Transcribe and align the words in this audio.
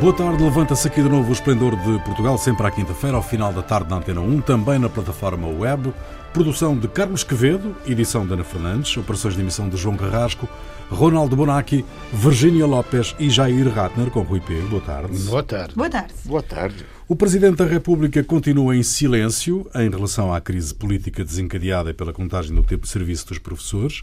Boa 0.00 0.12
tarde, 0.12 0.44
levanta-se 0.44 0.86
aqui 0.86 1.02
de 1.02 1.08
novo 1.08 1.30
o 1.30 1.32
Esplendor 1.32 1.74
de 1.74 1.98
Portugal, 2.04 2.38
sempre 2.38 2.64
à 2.64 2.70
quinta-feira, 2.70 3.16
ao 3.16 3.22
final 3.22 3.52
da 3.52 3.64
tarde 3.64 3.90
na 3.90 3.96
Antena 3.96 4.20
1, 4.20 4.42
também 4.42 4.78
na 4.78 4.88
plataforma 4.88 5.48
web. 5.48 5.92
Produção 6.32 6.78
de 6.78 6.86
Carlos 6.86 7.24
Quevedo, 7.24 7.74
edição 7.84 8.24
de 8.24 8.32
Ana 8.32 8.44
Fernandes, 8.44 8.96
operações 8.96 9.34
de 9.34 9.40
emissão 9.40 9.68
de 9.68 9.76
João 9.76 9.96
Carrasco, 9.96 10.48
Ronaldo 10.88 11.34
Bonacci, 11.34 11.84
Virgínia 12.12 12.64
Lopes 12.64 13.16
e 13.18 13.28
Jair 13.28 13.68
Ratner, 13.74 14.08
com 14.10 14.22
Rui 14.22 14.38
Pego. 14.38 14.68
Boa 14.68 14.82
tarde. 14.82 15.18
Boa 15.18 15.42
tarde. 15.42 15.74
Boa 15.74 15.90
tarde. 15.90 16.14
Boa 16.24 16.42
tarde. 16.44 16.86
O 17.08 17.16
Presidente 17.16 17.56
da 17.56 17.66
República 17.66 18.22
continua 18.22 18.76
em 18.76 18.84
silêncio 18.84 19.68
em 19.74 19.90
relação 19.90 20.32
à 20.32 20.40
crise 20.40 20.72
política 20.72 21.24
desencadeada 21.24 21.92
pela 21.92 22.12
contagem 22.12 22.54
do 22.54 22.62
tempo 22.62 22.84
de 22.84 22.88
serviço 22.88 23.26
dos 23.26 23.40
professores. 23.40 24.00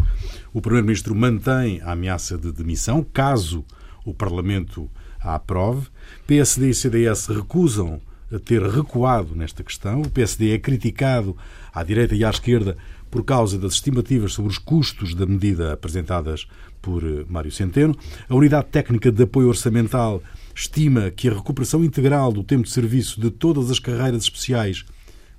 O 0.51 0.59
Primeiro-Ministro 0.59 1.15
mantém 1.15 1.79
a 1.83 1.93
ameaça 1.93 2.37
de 2.37 2.51
demissão, 2.51 3.01
caso 3.01 3.63
o 4.03 4.13
Parlamento 4.13 4.89
a 5.25 5.35
aprove. 5.35 5.87
PSD 6.27 6.69
e 6.69 6.73
CDS 6.73 7.27
recusam 7.27 7.99
ter 8.45 8.61
recuado 8.61 9.35
nesta 9.35 9.63
questão. 9.63 10.01
O 10.01 10.09
PSD 10.09 10.53
é 10.53 10.59
criticado 10.59 11.35
à 11.73 11.83
direita 11.83 12.15
e 12.15 12.23
à 12.23 12.29
esquerda 12.29 12.77
por 13.09 13.23
causa 13.23 13.57
das 13.57 13.73
estimativas 13.73 14.33
sobre 14.33 14.51
os 14.51 14.57
custos 14.57 15.15
da 15.15 15.25
medida 15.25 15.73
apresentadas 15.73 16.47
por 16.81 17.03
eh, 17.03 17.25
Mário 17.29 17.51
Centeno. 17.51 17.95
A 18.27 18.35
Unidade 18.35 18.67
Técnica 18.67 19.11
de 19.11 19.23
Apoio 19.23 19.47
Orçamental 19.47 20.21
estima 20.53 21.11
que 21.11 21.29
a 21.29 21.33
recuperação 21.33 21.83
integral 21.83 22.31
do 22.31 22.43
tempo 22.43 22.63
de 22.63 22.71
serviço 22.71 23.19
de 23.19 23.29
todas 23.29 23.71
as 23.71 23.79
carreiras 23.79 24.23
especiais 24.23 24.85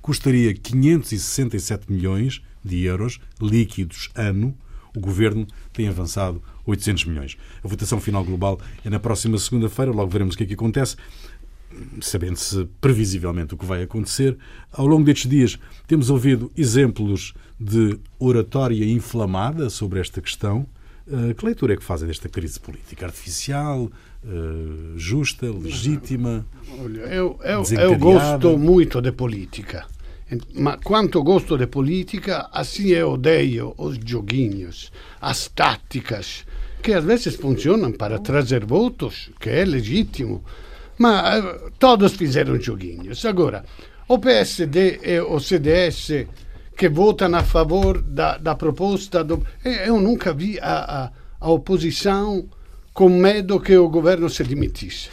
custaria 0.01 0.55
567 0.55 1.93
milhões 1.93 2.43
de 2.65 2.85
euros 2.85 3.21
líquidos 3.41 4.09
ano. 4.15 4.57
O 4.95 5.01
governo 5.01 5.47
tem 5.73 5.89
avançado 5.89 6.43
800 6.67 7.05
milhões. 7.07 7.37
A 7.63 7.69
votação 7.69 8.01
final 8.01 8.25
global 8.25 8.61
é 8.85 8.91
na 8.91 8.99
próxima 8.99 9.39
segunda-feira, 9.39 9.93
logo 9.93 10.11
veremos 10.11 10.35
o 10.35 10.39
que 10.39 10.45
é 10.45 10.47
que 10.47 10.55
acontece 10.55 10.97
sabendo-se 12.01 12.67
previsivelmente 12.81 13.55
o 13.55 13.57
que 13.57 13.65
vai 13.65 13.83
acontecer. 13.83 14.37
Ao 14.73 14.87
longo 14.87 15.05
destes 15.05 15.29
dias 15.29 15.59
temos 15.87 16.11
ouvido 16.11 16.51
exemplos 16.57 17.35
de 17.59 17.99
oratória 18.19 18.85
inflamada 18.85 19.71
sobre 19.71 20.01
esta 20.01 20.21
questão. 20.21 20.67
Uh, 21.07 21.35
que 21.35 21.45
leitura 21.45 21.75
é 21.75 21.77
que 21.77 21.85
fazem 21.85 22.09
desta 22.09 22.29
crise 22.29 22.59
política? 22.59 23.07
Artificial, 23.07 23.91
uh, 24.25 24.99
justa, 24.99 25.51
legítima? 25.51 26.45
Olha, 26.81 27.01
eu, 27.03 27.39
eu, 27.45 27.63
eu 27.79 27.99
gosto 27.99 28.59
muito 28.59 29.01
de 29.01 29.13
política. 29.13 29.87
Ma 30.55 30.77
quanto 30.77 31.23
gosto 31.23 31.57
de 31.57 31.69
política, 31.69 32.49
assim 32.53 32.89
eu 32.89 33.13
odeio 33.13 33.73
os 33.79 33.97
joguinhos, 34.05 34.91
as 35.21 35.47
táticas, 35.47 36.45
que 36.87 36.93
às 36.93 37.05
vezes 37.05 37.35
funcionam 37.35 37.91
para 37.91 38.21
trazer 38.21 38.65
votos, 38.65 39.29
que 39.41 39.51
é 39.51 39.65
legítimo, 39.65 40.45
mas 40.97 41.45
eh, 41.45 41.71
todos 41.81 42.13
fizeram 42.13 42.61
joguinhos. 42.61 43.25
Agora, 43.25 43.65
o 44.07 44.21
PSD 44.21 45.01
e 45.03 45.19
o 45.19 45.41
CDS 45.41 46.29
que 46.77 46.89
votam 46.89 47.35
a 47.35 47.43
favor 47.43 48.01
da, 48.01 48.55
proposta. 48.55 49.25
Do, 49.25 49.45
eu 49.65 50.01
nunca 50.01 50.33
vi 50.33 50.61
a, 50.61 51.07
a, 51.07 51.11
a 51.41 51.51
oposição 51.51 52.49
com 52.95 53.09
medo 53.09 53.59
que 53.59 53.77
o 53.77 53.89
governo 53.89 54.31
se 54.31 54.45
dimitisse. 54.45 55.09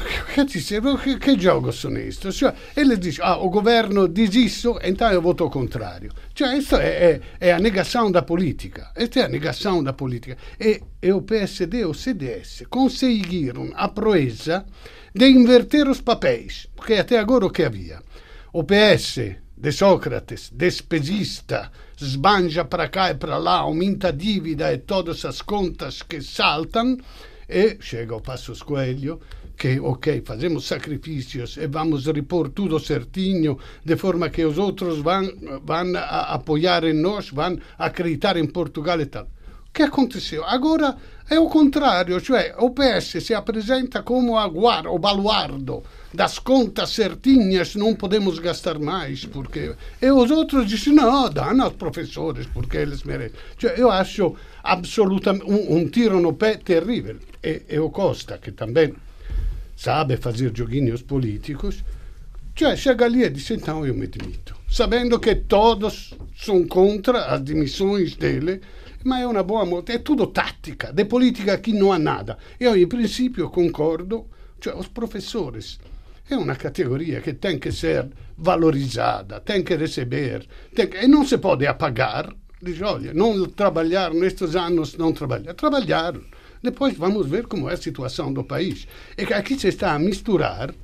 Che, 0.00 0.44
che, 0.44 1.18
che 1.18 1.36
gioco 1.36 1.70
sono 1.70 1.98
questo? 1.98 2.32
Cioè, 2.32 2.54
ele 2.74 2.98
diz, 2.98 3.18
ah, 3.20 3.38
o 3.38 3.48
governo 3.48 4.10
isso, 4.14 4.78
então 4.82 5.10
eu 5.10 5.20
voto 5.20 5.44
ao 5.44 5.50
contrário. 5.50 6.10
Cioè, 6.32 6.58
é, 6.58 6.60
é, 6.80 7.20
é, 7.38 7.52
a 7.52 7.58
negação 7.58 8.10
da 8.10 8.22
política. 8.22 8.92
Esta 8.94 9.20
é 9.20 9.24
a 9.24 9.28
negação 9.28 9.82
da 9.82 9.92
política. 9.92 10.36
E, 10.58 10.80
e 11.02 11.12
o 11.12 11.22
PSD 11.22 11.78
e 11.78 11.84
o 11.84 11.94
CDS 11.94 12.64
conseguiram 12.68 13.70
a 13.74 13.88
proeza 13.88 14.64
de 15.14 15.28
inverter 15.28 15.88
os 15.88 16.02
papéis, 16.02 16.68
porque 16.74 16.94
até 16.94 17.18
agora 17.18 17.46
o 17.46 17.50
que 17.50 17.64
havia? 17.64 18.02
O 18.52 18.64
PS 18.64 19.36
de 19.56 19.72
Sócrates, 19.72 20.50
despesista, 20.52 21.70
sbanja 21.96 22.64
para 22.66 22.88
cá 22.88 23.10
e 23.10 23.14
para 23.14 23.38
lá, 23.38 23.60
aumenta 23.60 24.08
a 24.08 24.12
dívida 24.12 24.72
e 24.72 24.78
todas 24.78 25.24
as 25.24 25.40
contas 25.40 26.02
que 26.02 26.20
saltam, 26.20 26.98
e 27.48 27.78
chega 27.80 28.14
o 28.14 28.20
Passos 28.20 28.62
Coelho 28.62 29.20
que, 29.56 29.80
ok, 29.80 30.22
fazemos 30.24 30.66
sacrifícios 30.66 31.56
e 31.56 31.66
vamos 31.66 32.06
repor 32.06 32.50
tudo 32.50 32.78
certinho, 32.78 33.58
de 33.84 33.96
forma 33.96 34.28
que 34.28 34.44
os 34.44 34.58
outros 34.58 34.98
vão, 34.98 35.24
vão 35.64 35.96
a 35.96 36.34
apoiar 36.34 36.84
em 36.84 36.92
nós, 36.92 37.30
vão 37.30 37.58
acreditar 37.78 38.36
em 38.36 38.46
Portugal 38.46 39.00
e 39.00 39.06
tal. 39.06 39.24
O 39.24 39.72
que 39.72 39.82
aconteceu? 39.82 40.44
Agora 40.44 40.96
é 41.28 41.38
o 41.38 41.48
contrário, 41.48 42.18
cioè 42.20 42.54
o 42.58 42.70
PS 42.70 43.22
se 43.22 43.34
apresenta 43.34 44.02
como 44.02 44.38
a 44.38 44.48
guarda, 44.48 44.90
o 44.90 44.98
baluardo 44.98 45.82
das 46.14 46.38
contas 46.38 46.90
certinhas, 46.90 47.74
não 47.74 47.94
podemos 47.94 48.38
gastar 48.38 48.78
mais, 48.78 49.26
porque... 49.26 49.74
E 50.00 50.10
os 50.10 50.30
outros 50.30 50.66
dizem, 50.66 50.94
não, 50.94 51.28
dá 51.28 51.50
aos 51.62 51.74
professores, 51.74 52.46
porque 52.46 52.78
eles 52.78 53.02
merecem. 53.02 53.36
Cioè, 53.58 53.74
eu 53.76 53.90
acho 53.90 54.34
absolutamente 54.62 55.44
um, 55.44 55.76
um 55.76 55.88
tiro 55.88 56.20
no 56.20 56.32
pé 56.32 56.56
terrível. 56.56 57.18
E, 57.42 57.62
e 57.68 57.78
o 57.78 57.90
Costa, 57.90 58.38
que 58.38 58.52
também 58.52 58.94
sabe 59.76 60.16
fazer 60.16 60.50
joguinhos 60.56 61.02
políticos, 61.02 61.84
cioè 62.54 62.74
chega 62.74 63.04
ali 63.04 63.22
e 63.22 63.30
diz 63.30 63.50
então 63.50 63.86
eu 63.86 63.94
me 63.94 64.06
demito, 64.06 64.56
sabendo 64.68 65.20
que 65.20 65.34
todos 65.34 66.14
são 66.34 66.66
contra 66.66 67.26
as 67.26 67.42
demissões 67.42 68.16
dele, 68.16 68.62
mas 69.04 69.22
é 69.22 69.26
uma 69.26 69.42
boa 69.42 69.66
moda, 69.66 69.92
é 69.92 69.98
tudo 69.98 70.26
tática, 70.28 70.92
de 70.92 71.04
política 71.04 71.52
aqui 71.52 71.72
não 71.72 71.92
há 71.92 71.98
nada. 71.98 72.38
Eu, 72.58 72.74
em 72.76 72.88
princípio, 72.88 73.50
concordo, 73.50 74.26
cioè 74.58 74.74
os 74.74 74.88
professores 74.88 75.78
é 76.28 76.36
uma 76.36 76.56
categoria 76.56 77.20
que 77.20 77.34
tem 77.34 77.58
que 77.58 77.70
ser 77.70 78.08
valorizada, 78.36 79.40
tem 79.40 79.62
que 79.62 79.76
receber, 79.76 80.46
tem 80.74 80.88
que, 80.88 80.96
e 81.04 81.06
não 81.06 81.24
se 81.24 81.38
pode 81.38 81.66
apagar. 81.66 82.34
Diz, 82.60 82.80
olha, 82.80 83.12
não 83.12 83.44
trabalhar 83.46 84.12
nestes 84.12 84.56
anos, 84.56 84.96
não 84.96 85.12
trabalhar. 85.12 85.54
Trabalhar 85.54 86.14
depois 86.66 86.96
vamos 86.96 87.26
ver 87.28 87.46
como 87.46 87.70
é 87.70 87.74
a 87.74 87.76
situação 87.76 88.32
do 88.32 88.42
país. 88.44 88.86
É 89.16 89.24
que 89.24 89.32
aqui 89.32 89.58
se 89.58 89.68
está 89.68 89.94
a 89.94 89.98
misturar 89.98 90.74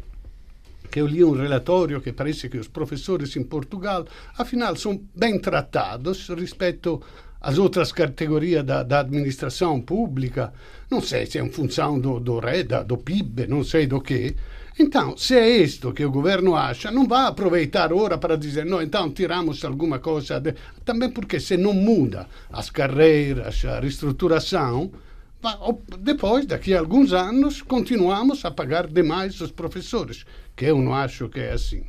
que 0.91 1.01
eu 1.01 1.07
li 1.07 1.25
um 1.25 1.33
relatório 1.33 2.01
que 2.01 2.13
parece 2.13 2.49
que 2.49 2.59
os 2.59 2.69
professores 2.69 3.35
em 3.37 3.43
Portugal, 3.43 4.07
afinal, 4.37 4.77
são 4.77 5.01
bem 5.15 5.39
tratados 5.39 6.29
respeito 6.29 7.03
às 7.41 7.59
outras 7.59 7.91
categorias 7.91 8.65
da, 8.65 8.83
da 8.83 9.01
administração 9.01 9.81
pública. 9.81 10.53
Não 10.91 11.01
sei 11.01 11.27
se 11.27 11.39
é 11.39 11.43
em 11.43 11.51
função 11.51 11.99
do, 11.99 12.21
do 12.21 12.39
REDA, 12.39 12.85
do 12.85 12.99
PIB, 12.99 13.47
não 13.47 13.65
sei 13.65 13.87
do 13.87 14.01
que. 14.01 14.37
Então, 14.79 15.17
se 15.17 15.35
é 15.35 15.49
isto 15.49 15.93
que 15.93 16.05
o 16.05 16.11
governo 16.11 16.55
acha, 16.55 16.91
não 16.91 17.09
vai 17.09 17.27
aproveitar 17.27 17.93
ora 17.93 18.17
para 18.17 18.37
dizer, 18.37 18.65
não, 18.65 18.81
então 18.81 19.11
tiramos 19.11 19.65
alguma 19.65 19.99
coisa. 19.99 20.39
De... 20.39 20.55
Também 20.85 21.11
porque 21.11 21.41
se 21.41 21.57
não 21.57 21.73
muda 21.73 22.29
as 22.51 22.71
carreiras, 22.71 23.65
a 23.65 23.81
reestruturação, 23.81 24.91
depois, 25.99 26.47
daqui 26.47 26.75
a 26.75 26.81
alguns 26.81 27.13
anos, 27.13 27.63
continuamos 27.63 28.45
a 28.45 28.51
pagar 28.51 28.87
demais 28.87 29.41
os 29.41 29.51
professores, 29.51 30.25
que 30.57 30.67
eu 30.67 30.81
não 30.81 30.95
acho 30.95 31.29
que 31.29 31.41
é 31.41 31.53
assim. 31.53 31.85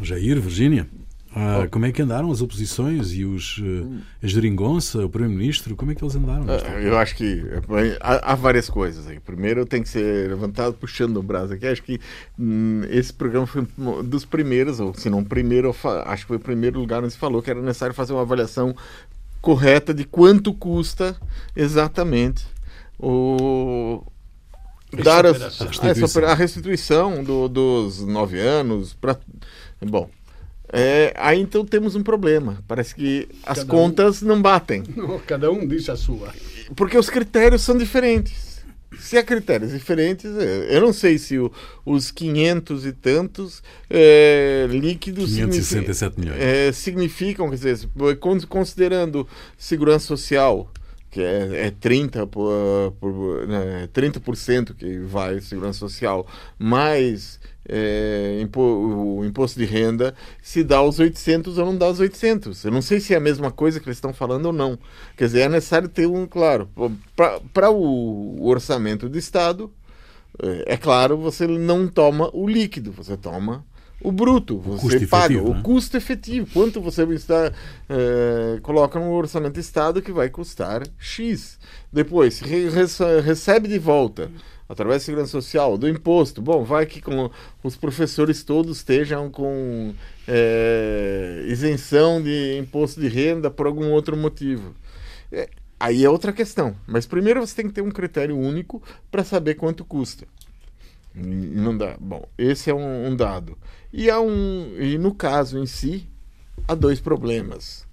Jair, 0.00 0.40
Virgínia, 0.40 0.88
ah, 1.34 1.68
como 1.70 1.86
é 1.86 1.92
que 1.92 2.02
andaram 2.02 2.30
as 2.32 2.40
oposições 2.40 3.12
e 3.12 3.24
os, 3.24 3.58
uh, 3.58 4.00
a 4.20 4.26
geringonça, 4.26 5.04
o 5.04 5.08
Primeiro-Ministro, 5.08 5.76
como 5.76 5.92
é 5.92 5.94
que 5.94 6.02
eles 6.02 6.16
andaram? 6.16 6.44
Uh, 6.44 6.78
eu 6.80 6.98
acho 6.98 7.14
que 7.14 7.44
há, 8.00 8.32
há, 8.32 8.34
várias 8.34 8.68
coisas 8.68 9.06
aí. 9.06 9.20
Primeiro, 9.20 9.64
tem 9.64 9.80
que 9.80 9.88
ser 9.88 10.28
levantado 10.28 10.74
puxando 10.74 11.18
o 11.18 11.22
braço 11.22 11.52
aqui. 11.52 11.68
Acho 11.68 11.84
que 11.84 12.00
hum, 12.36 12.82
esse 12.90 13.12
programa 13.12 13.46
foi 13.46 13.64
um 13.78 14.02
dos 14.02 14.24
primeiros, 14.24 14.80
ou 14.80 14.92
se 14.92 15.08
não 15.08 15.20
o 15.20 15.24
primeiro, 15.24 15.74
acho 16.04 16.22
que 16.24 16.28
foi 16.28 16.36
o 16.36 16.40
primeiro 16.40 16.80
lugar 16.80 17.04
onde 17.04 17.12
se 17.12 17.18
falou 17.18 17.40
que 17.40 17.50
era 17.50 17.62
necessário 17.62 17.94
fazer 17.94 18.12
uma 18.12 18.22
avaliação 18.22 18.74
correta 19.40 19.92
de 19.94 20.04
quanto 20.04 20.52
custa 20.52 21.16
exatamente 21.56 22.46
o 22.98 24.04
dar 25.02 25.24
a, 25.24 25.30
a, 25.30 25.32
restituição, 25.32 26.24
a 26.24 26.34
restituição 26.34 27.24
do, 27.24 27.48
dos 27.48 28.00
nove 28.00 28.40
anos 28.40 28.92
para 28.92 29.18
bom 29.80 30.10
é, 30.72 31.12
aí 31.16 31.40
então 31.40 31.64
temos 31.64 31.96
um 31.96 32.02
problema. 32.02 32.62
Parece 32.68 32.94
que 32.94 33.28
as 33.44 33.58
cada 33.58 33.70
contas 33.70 34.22
um, 34.22 34.26
não 34.26 34.40
batem. 34.40 34.84
Cada 35.26 35.50
um 35.50 35.66
diz 35.66 35.88
a 35.88 35.96
sua. 35.96 36.32
Porque 36.76 36.96
os 36.96 37.10
critérios 37.10 37.62
são 37.62 37.76
diferentes 37.76 38.49
se 38.98 39.16
há 39.16 39.22
critérios 39.22 39.72
diferentes, 39.72 40.30
é, 40.36 40.76
eu 40.76 40.80
não 40.80 40.92
sei 40.92 41.18
se 41.18 41.38
o, 41.38 41.50
os 41.84 42.10
500 42.10 42.86
e 42.86 42.92
tantos 42.92 43.62
é, 43.88 44.66
líquidos 44.68 45.30
567 45.34 46.18
milhões. 46.18 46.40
É, 46.40 46.72
significam, 46.72 47.48
quer 47.48 47.56
dizer, 47.56 47.88
considerando 48.48 49.26
segurança 49.56 50.06
social, 50.06 50.70
que 51.10 51.20
é, 51.20 51.66
é 51.66 51.70
30%, 51.70 52.26
por, 52.26 52.92
por, 53.00 53.46
né, 53.46 53.88
30 53.92 54.20
que 54.76 54.98
vai 55.00 55.40
segurança 55.40 55.78
social, 55.78 56.26
mais 56.58 57.40
é, 57.72 58.40
impo, 58.42 58.60
o 58.60 59.24
imposto 59.24 59.58
de 59.58 59.64
renda, 59.64 60.14
se 60.42 60.64
dá 60.64 60.82
os 60.82 60.98
800 60.98 61.56
ou 61.56 61.66
não 61.66 61.76
dá 61.76 61.88
os 61.88 62.00
800. 62.00 62.64
Eu 62.64 62.72
não 62.72 62.82
sei 62.82 62.98
se 62.98 63.14
é 63.14 63.16
a 63.16 63.20
mesma 63.20 63.52
coisa 63.52 63.78
que 63.78 63.86
eles 63.86 63.96
estão 63.96 64.12
falando 64.12 64.46
ou 64.46 64.52
não. 64.52 64.76
Quer 65.16 65.26
dizer, 65.26 65.40
é 65.42 65.48
necessário 65.48 65.88
ter 65.88 66.06
um, 66.06 66.26
claro, 66.26 66.68
para 67.54 67.70
o 67.70 68.44
orçamento 68.44 69.08
do 69.08 69.16
Estado, 69.16 69.72
É 70.66 70.76
claro, 70.76 71.18
você 71.18 71.46
não 71.46 71.86
toma 71.86 72.30
o 72.32 72.48
líquido, 72.48 72.92
você 72.92 73.16
toma 73.16 73.64
o 74.00 74.10
bruto, 74.10 74.56
o 74.56 74.60
você 74.60 75.06
paga 75.06 75.34
efetivo, 75.34 75.50
o 75.50 75.54
né? 75.54 75.60
custo 75.62 75.96
efetivo, 75.96 76.46
quanto 76.52 76.80
você 76.80 77.04
está 77.12 77.52
é, 77.88 78.58
coloca 78.62 78.98
no 78.98 79.12
orçamento 79.12 79.54
do 79.54 79.60
Estado 79.60 80.00
que 80.00 80.10
vai 80.10 80.30
custar 80.30 80.82
X. 80.98 81.58
Depois 81.92 82.40
re 82.40 82.68
recebe 83.20 83.68
de 83.68 83.78
volta 83.78 84.30
através 84.70 85.02
da 85.02 85.06
segurança 85.06 85.32
social, 85.32 85.76
do 85.76 85.88
imposto. 85.88 86.40
Bom, 86.40 86.62
vai 86.62 86.86
que 86.86 87.02
com 87.02 87.28
os 87.64 87.76
professores 87.76 88.44
todos 88.44 88.76
estejam 88.76 89.28
com 89.28 89.92
é, 90.28 91.44
isenção 91.48 92.22
de 92.22 92.56
imposto 92.56 93.00
de 93.00 93.08
renda 93.08 93.50
por 93.50 93.66
algum 93.66 93.90
outro 93.90 94.16
motivo. 94.16 94.72
É, 95.32 95.48
aí 95.78 96.04
é 96.04 96.08
outra 96.08 96.32
questão. 96.32 96.76
Mas 96.86 97.04
primeiro 97.04 97.44
você 97.44 97.56
tem 97.56 97.66
que 97.66 97.72
ter 97.72 97.82
um 97.82 97.90
critério 97.90 98.38
único 98.38 98.80
para 99.10 99.24
saber 99.24 99.56
quanto 99.56 99.84
custa. 99.84 100.24
Não 101.12 101.76
dá. 101.76 101.96
Bom, 101.98 102.24
esse 102.38 102.70
é 102.70 102.74
um, 102.74 103.08
um, 103.08 103.16
dado. 103.16 103.58
E, 103.92 104.08
há 104.08 104.20
um, 104.20 104.76
e 104.78 104.96
no 104.98 105.12
caso 105.12 105.58
em 105.58 105.66
si, 105.66 106.06
há 106.68 106.76
dois 106.76 107.00
problemas. 107.00 107.84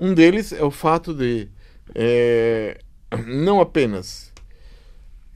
Um 0.00 0.14
deles 0.14 0.54
é 0.54 0.64
o 0.64 0.70
fato 0.70 1.12
de 1.12 1.48
é, 1.94 2.78
não 3.26 3.60
apenas 3.60 4.32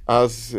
as, 0.07 0.57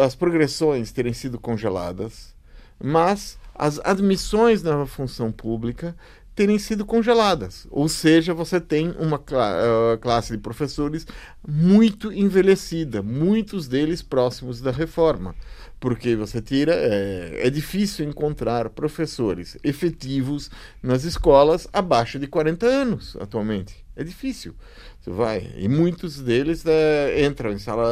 as 0.00 0.14
progressões 0.14 0.92
terem 0.92 1.12
sido 1.12 1.38
congeladas, 1.38 2.34
mas 2.82 3.38
as 3.54 3.78
admissões 3.84 4.62
na 4.62 4.86
função 4.86 5.30
pública 5.30 5.94
terem 6.34 6.58
sido 6.58 6.86
congeladas. 6.86 7.66
Ou 7.70 7.88
seja, 7.88 8.32
você 8.32 8.60
tem 8.60 8.94
uma 8.98 9.18
uh, 9.18 9.98
classe 10.00 10.32
de 10.32 10.38
professores 10.38 11.06
muito 11.46 12.12
envelhecida, 12.12 13.02
muitos 13.02 13.68
deles 13.68 14.00
próximos 14.00 14.60
da 14.60 14.70
reforma 14.70 15.34
porque 15.80 16.14
você 16.14 16.42
tira. 16.42 16.74
É, 16.74 17.46
é, 17.46 17.50
difícil 17.50 18.06
encontrar 18.06 18.68
professores 18.68 19.56
efetivos 19.64 20.50
nas 20.82 21.04
escolas 21.04 21.66
abaixo 21.72 22.18
de 22.18 22.26
40 22.26 22.66
anos 22.66 23.16
atualmente. 23.18 23.74
É 23.96 24.04
difícil. 24.04 24.54
Você 25.00 25.10
vai. 25.10 25.50
E 25.56 25.66
muitos 25.66 26.20
deles 26.20 26.62
é, 26.66 27.24
entram 27.24 27.50
em 27.52 27.58
sala. 27.58 27.88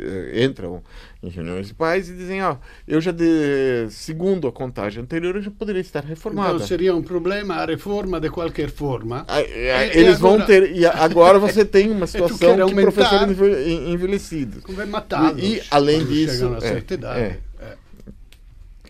É, 0.00 0.44
entram 0.44 0.82
em 1.22 1.28
reuniões 1.28 1.68
de 1.68 1.74
pais 1.74 2.08
e 2.08 2.12
dizem: 2.12 2.42
ó, 2.42 2.54
oh, 2.54 2.56
eu 2.88 3.00
já, 3.00 3.12
de, 3.12 3.86
segundo 3.90 4.48
a 4.48 4.52
contagem 4.52 5.00
anterior, 5.00 5.36
eu 5.36 5.42
já 5.42 5.50
poderia 5.50 5.80
estar 5.80 6.02
reformado. 6.02 6.56
Então 6.56 6.66
seria 6.66 6.94
um 6.94 7.02
problema 7.02 7.54
a 7.54 7.66
reforma 7.66 8.18
de 8.18 8.30
qualquer 8.30 8.68
forma. 8.68 9.24
Ah, 9.28 9.40
é, 9.40 9.96
eles 9.96 10.18
e 10.18 10.20
vão 10.20 10.34
agora... 10.34 10.46
ter. 10.46 10.76
E 10.76 10.84
agora 10.84 11.38
você 11.38 11.64
tem 11.64 11.88
uma 11.88 12.06
situação 12.08 12.66
que 12.66 12.74
professores 12.74 13.38
envelhecidos. 13.86 14.64
Como 14.64 14.82
é 14.82 14.86
matado. 14.86 15.38
E, 15.38 15.62
além 15.70 16.04
disso. 16.04 16.56
É, 16.62 17.20
é. 17.20 17.49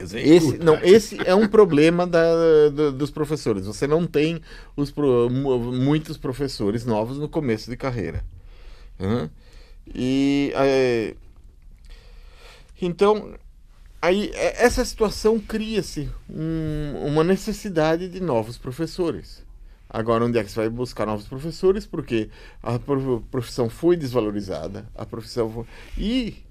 Dizer, 0.03 0.27
esse, 0.27 0.59
não, 0.59 0.77
esse 0.83 1.19
é 1.27 1.35
um 1.35 1.47
problema 1.47 2.07
da, 2.07 2.69
da, 2.71 2.91
dos 2.91 3.11
professores. 3.11 3.67
Você 3.67 3.87
não 3.87 4.07
tem 4.07 4.41
os, 4.75 4.93
muitos 4.93 6.17
professores 6.17 6.87
novos 6.87 7.19
no 7.19 7.29
começo 7.29 7.69
de 7.69 7.77
carreira. 7.77 8.25
Uhum. 8.99 9.29
E 9.95 10.53
é, 10.55 11.15
então 12.81 13.35
aí 14.01 14.31
é, 14.35 14.65
essa 14.65 14.85
situação 14.85 15.39
cria-se 15.39 16.09
um, 16.29 17.07
uma 17.07 17.25
necessidade 17.25 18.09
de 18.09 18.21
novos 18.21 18.57
professores. 18.57 19.45
Agora, 19.93 20.25
onde 20.25 20.39
é 20.39 20.45
que 20.45 20.51
você 20.51 20.61
vai 20.61 20.69
buscar 20.69 21.05
novos 21.05 21.27
professores? 21.27 21.85
Porque 21.85 22.31
a 22.63 22.79
profissão 23.31 23.69
foi 23.69 23.97
desvalorizada, 23.97 24.87
a 24.95 25.05
profissão 25.05 25.51
foi... 25.51 25.67
e 25.99 26.45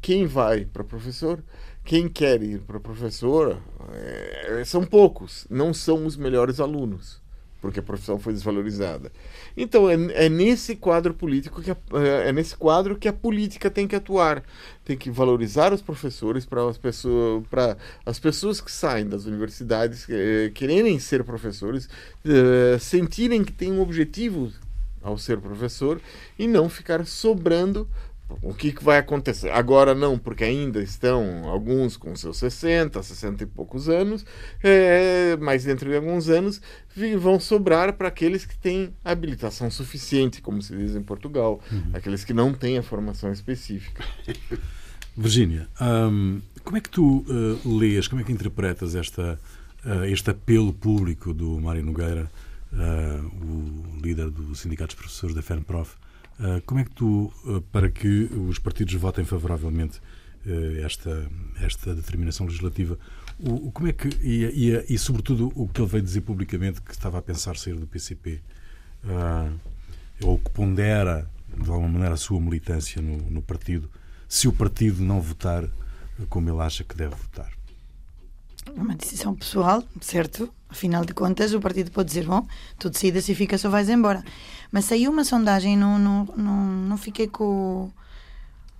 quem 0.00 0.26
vai 0.26 0.64
para 0.64 0.84
professor 0.84 1.42
quem 1.84 2.08
quer 2.08 2.42
ir 2.42 2.60
para 2.60 2.80
professora 2.80 3.58
é, 3.92 4.62
são 4.64 4.84
poucos, 4.84 5.46
não 5.50 5.74
são 5.74 6.06
os 6.06 6.16
melhores 6.16 6.58
alunos, 6.58 7.20
porque 7.60 7.78
a 7.78 7.82
profissão 7.82 8.18
foi 8.18 8.32
desvalorizada. 8.32 9.12
Então 9.54 9.88
é, 9.90 9.94
é 10.24 10.28
nesse 10.30 10.76
quadro 10.76 11.12
político 11.12 11.60
que 11.60 11.70
a, 11.70 11.76
é, 11.94 12.28
é 12.30 12.32
nesse 12.32 12.56
quadro 12.56 12.96
que 12.96 13.06
a 13.06 13.12
política 13.12 13.70
tem 13.70 13.86
que 13.86 13.94
atuar, 13.94 14.42
tem 14.82 14.96
que 14.96 15.10
valorizar 15.10 15.74
os 15.74 15.82
professores 15.82 16.46
para 16.46 16.66
as 16.66 16.78
pessoas 16.78 17.46
para 17.48 17.76
as 18.06 18.18
pessoas 18.18 18.62
que 18.62 18.72
saem 18.72 19.06
das 19.06 19.26
universidades 19.26 20.06
é, 20.08 20.50
quererem 20.54 20.98
ser 20.98 21.22
professores, 21.22 21.86
é, 22.24 22.78
sentirem 22.78 23.44
que 23.44 23.52
têm 23.52 23.72
um 23.72 23.82
objetivo 23.82 24.50
ao 25.02 25.18
ser 25.18 25.38
professor 25.38 26.00
e 26.38 26.48
não 26.48 26.66
ficar 26.66 27.04
sobrando 27.04 27.86
o 28.42 28.54
que, 28.54 28.72
que 28.72 28.82
vai 28.82 28.98
acontecer? 28.98 29.50
Agora 29.50 29.94
não, 29.94 30.18
porque 30.18 30.44
ainda 30.44 30.82
estão 30.82 31.48
alguns 31.48 31.96
com 31.96 32.14
seus 32.16 32.38
60, 32.38 33.02
60 33.02 33.42
e 33.42 33.46
poucos 33.46 33.88
anos, 33.88 34.24
é, 34.62 35.36
mas 35.40 35.64
dentro 35.64 35.88
de 35.88 35.96
alguns 35.96 36.28
anos 36.28 36.60
vão 37.18 37.38
sobrar 37.40 37.92
para 37.94 38.08
aqueles 38.08 38.44
que 38.44 38.56
têm 38.56 38.94
habilitação 39.04 39.70
suficiente, 39.70 40.40
como 40.40 40.62
se 40.62 40.76
diz 40.76 40.94
em 40.94 41.02
Portugal, 41.02 41.60
uhum. 41.70 41.90
aqueles 41.92 42.24
que 42.24 42.32
não 42.32 42.52
têm 42.52 42.78
a 42.78 42.82
formação 42.82 43.32
específica. 43.32 44.04
Virgínia, 45.16 45.68
hum, 45.80 46.40
como 46.64 46.76
é 46.76 46.80
que 46.80 46.90
tu 46.90 47.24
uh, 47.28 47.78
lês, 47.78 48.08
como 48.08 48.20
é 48.20 48.24
que 48.24 48.32
interpretas 48.32 48.96
esta, 48.96 49.38
uh, 49.84 50.04
este 50.04 50.30
apelo 50.30 50.72
público 50.72 51.32
do 51.32 51.60
Mário 51.60 51.84
Nogueira, 51.84 52.28
uh, 52.72 53.26
o 53.44 54.00
líder 54.02 54.30
do 54.30 54.54
Sindicato 54.56 54.94
dos 54.94 55.02
Professores 55.02 55.36
da 55.36 55.42
FENPROF, 55.42 55.94
como 56.66 56.80
é 56.80 56.84
que 56.84 56.90
tu, 56.90 57.32
ah, 57.46 57.62
para 57.70 57.90
que 57.90 58.24
os 58.48 58.58
partidos 58.58 58.94
votem 58.94 59.24
favoravelmente 59.24 60.00
ah, 60.46 60.50
esta, 60.84 61.30
esta 61.60 61.94
determinação 61.94 62.46
legislativa, 62.46 62.98
o, 63.38 63.70
como 63.72 63.88
é 63.88 63.92
que, 63.92 64.08
e, 64.20 64.70
e, 64.70 64.94
e, 64.94 64.98
sobretudo 64.98 65.52
o 65.54 65.68
que 65.68 65.80
ele 65.80 65.88
veio 65.88 66.02
dizer 66.02 66.20
publicamente 66.20 66.80
que 66.80 66.92
estava 66.92 67.18
a 67.18 67.22
pensar 67.22 67.56
sair 67.56 67.74
do 67.74 67.86
PCP, 67.86 68.40
ou 70.22 70.38
que 70.38 70.50
pondera 70.50 71.28
de 71.48 71.68
alguma 71.68 71.88
maneira 71.88 72.14
a 72.14 72.16
sua 72.16 72.40
militância 72.40 73.02
no, 73.02 73.18
no 73.30 73.42
partido, 73.42 73.90
se 74.28 74.48
o 74.48 74.52
partido 74.52 75.02
não 75.02 75.20
votar 75.20 75.68
como 76.28 76.48
ele 76.48 76.60
acha 76.60 76.84
que 76.84 76.96
deve 76.96 77.14
votar? 77.14 77.52
É 78.66 78.80
uma 78.80 78.94
decisão 78.94 79.34
pessoal, 79.34 79.82
certo? 80.00 80.52
Afinal 80.68 81.04
de 81.04 81.14
contas, 81.14 81.52
o 81.54 81.60
partido 81.60 81.90
pode 81.90 82.08
dizer: 82.08 82.26
bom, 82.26 82.46
tu 82.78 82.90
decides 82.90 83.28
e 83.28 83.34
ficas 83.34 83.64
ou 83.64 83.70
vais 83.70 83.88
embora. 83.88 84.24
Mas 84.72 84.86
saiu 84.86 85.10
uma 85.10 85.24
sondagem, 85.24 85.76
não, 85.76 85.98
não, 85.98 86.24
não, 86.36 86.66
não 86.66 86.96
fiquei 86.96 87.28
com. 87.28 87.90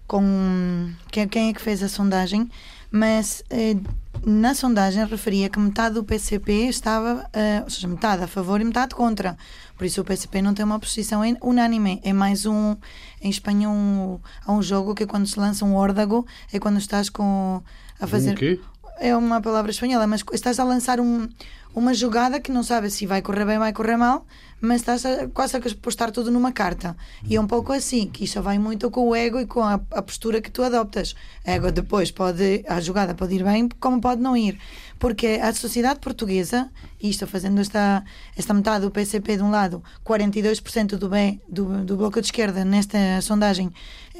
com 0.06 0.90
quem, 1.10 1.28
quem 1.28 1.50
é 1.50 1.52
que 1.52 1.60
fez 1.60 1.82
a 1.82 1.88
sondagem, 1.88 2.50
mas 2.90 3.44
eh, 3.50 3.76
na 4.24 4.54
sondagem 4.54 5.04
referia 5.06 5.48
que 5.48 5.58
metade 5.58 5.94
do 5.94 6.04
PCP 6.04 6.68
estava, 6.68 7.28
eh, 7.32 7.60
ou 7.62 7.70
seja, 7.70 7.86
metade 7.86 8.24
a 8.24 8.26
favor 8.26 8.60
e 8.60 8.64
metade 8.64 8.94
contra. 8.94 9.36
Por 9.76 9.84
isso 9.84 10.00
o 10.00 10.04
PCP 10.04 10.40
não 10.40 10.54
tem 10.54 10.64
uma 10.64 10.78
posição 10.80 11.22
unânime. 11.42 12.00
É 12.02 12.12
mais 12.12 12.46
um. 12.46 12.76
Em 13.20 13.30
Espanha 13.30 13.68
um, 13.68 14.18
há 14.44 14.52
um 14.52 14.62
jogo 14.62 14.94
que 14.94 15.02
é 15.02 15.06
quando 15.06 15.26
se 15.26 15.38
lança 15.38 15.64
um 15.64 15.74
órdago, 15.74 16.26
é 16.52 16.58
quando 16.58 16.78
estás 16.78 17.08
com. 17.08 17.62
a 18.00 18.06
fazer. 18.06 18.32
Um 18.32 18.34
quê? 18.34 18.60
É 18.98 19.16
uma 19.16 19.40
palavra 19.40 19.70
espanhola, 19.70 20.06
mas 20.06 20.24
estás 20.32 20.58
a 20.58 20.64
lançar 20.64 21.00
um, 21.00 21.28
uma 21.74 21.92
jogada 21.92 22.40
que 22.40 22.52
não 22.52 22.62
sabes 22.62 22.94
se 22.94 23.06
vai 23.06 23.22
correr 23.22 23.44
bem 23.44 23.56
ou 23.56 23.60
vai 23.60 23.72
correr 23.72 23.96
mal, 23.96 24.26
mas 24.60 24.80
estás 24.80 25.04
a, 25.04 25.28
quase 25.28 25.56
a 25.56 25.60
postar 25.80 26.10
tudo 26.10 26.30
numa 26.30 26.52
carta. 26.52 26.96
E 27.28 27.36
é 27.36 27.40
um 27.40 27.46
pouco 27.46 27.72
assim, 27.72 28.08
que 28.08 28.24
isso 28.24 28.40
vai 28.42 28.58
muito 28.58 28.90
com 28.90 29.08
o 29.08 29.14
ego 29.14 29.40
e 29.40 29.46
com 29.46 29.60
a, 29.62 29.74
a 29.74 30.02
postura 30.02 30.40
que 30.40 30.50
tu 30.50 30.62
adoptas. 30.62 31.14
Ego 31.44 31.70
depois 31.70 32.10
pode, 32.10 32.64
a 32.68 32.80
jogada 32.80 33.14
pode 33.14 33.34
ir 33.34 33.44
bem, 33.44 33.68
como 33.80 34.00
pode 34.00 34.20
não 34.20 34.36
ir. 34.36 34.58
Porque 34.98 35.38
a 35.42 35.52
sociedade 35.52 36.00
portuguesa, 36.00 36.70
e 37.02 37.10
estou 37.10 37.28
fazendo 37.28 37.60
esta, 37.60 38.02
esta 38.36 38.54
metade 38.54 38.84
do 38.84 38.90
PCP 38.90 39.36
de 39.36 39.42
um 39.42 39.50
lado, 39.50 39.82
42% 40.04 40.96
do, 40.96 41.08
B, 41.08 41.38
do, 41.48 41.84
do 41.84 41.96
Bloco 41.96 42.20
de 42.20 42.26
Esquerda 42.26 42.64
nesta 42.64 43.20
sondagem 43.20 43.70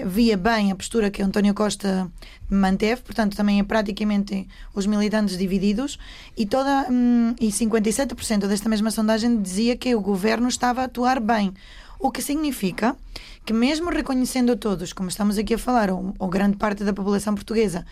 via 0.04 0.36
bem 0.36 0.72
a 0.72 0.74
postura 0.74 1.10
que 1.10 1.22
António 1.22 1.54
Costa 1.54 2.10
manteve, 2.50 3.02
portanto 3.02 3.36
também 3.36 3.60
é 3.60 3.62
praticamente 3.62 4.46
os 4.74 4.86
militantes 4.86 5.38
divididos, 5.38 5.98
e, 6.36 6.44
toda, 6.44 6.86
hum, 6.90 7.34
e 7.40 7.48
57% 7.48 8.46
desta 8.48 8.68
mesma 8.68 8.90
sondagem 8.90 9.40
dizia 9.40 9.76
que 9.76 9.94
o 9.94 10.00
governo 10.00 10.23
estava 10.48 10.82
a 10.82 10.84
atuar 10.84 11.20
bem. 11.20 11.52
O 11.98 12.10
que 12.10 12.20
significa 12.20 12.96
que, 13.44 13.52
mesmo 13.52 13.90
reconhecendo 13.90 14.56
todos, 14.56 14.92
como 14.92 15.08
estamos 15.08 15.38
aqui 15.38 15.54
a 15.54 15.58
falar, 15.58 15.90
ou, 15.90 16.14
ou 16.18 16.28
grande 16.28 16.56
parte 16.56 16.84
da 16.84 16.92
população 16.92 17.34
portuguesa, 17.34 17.84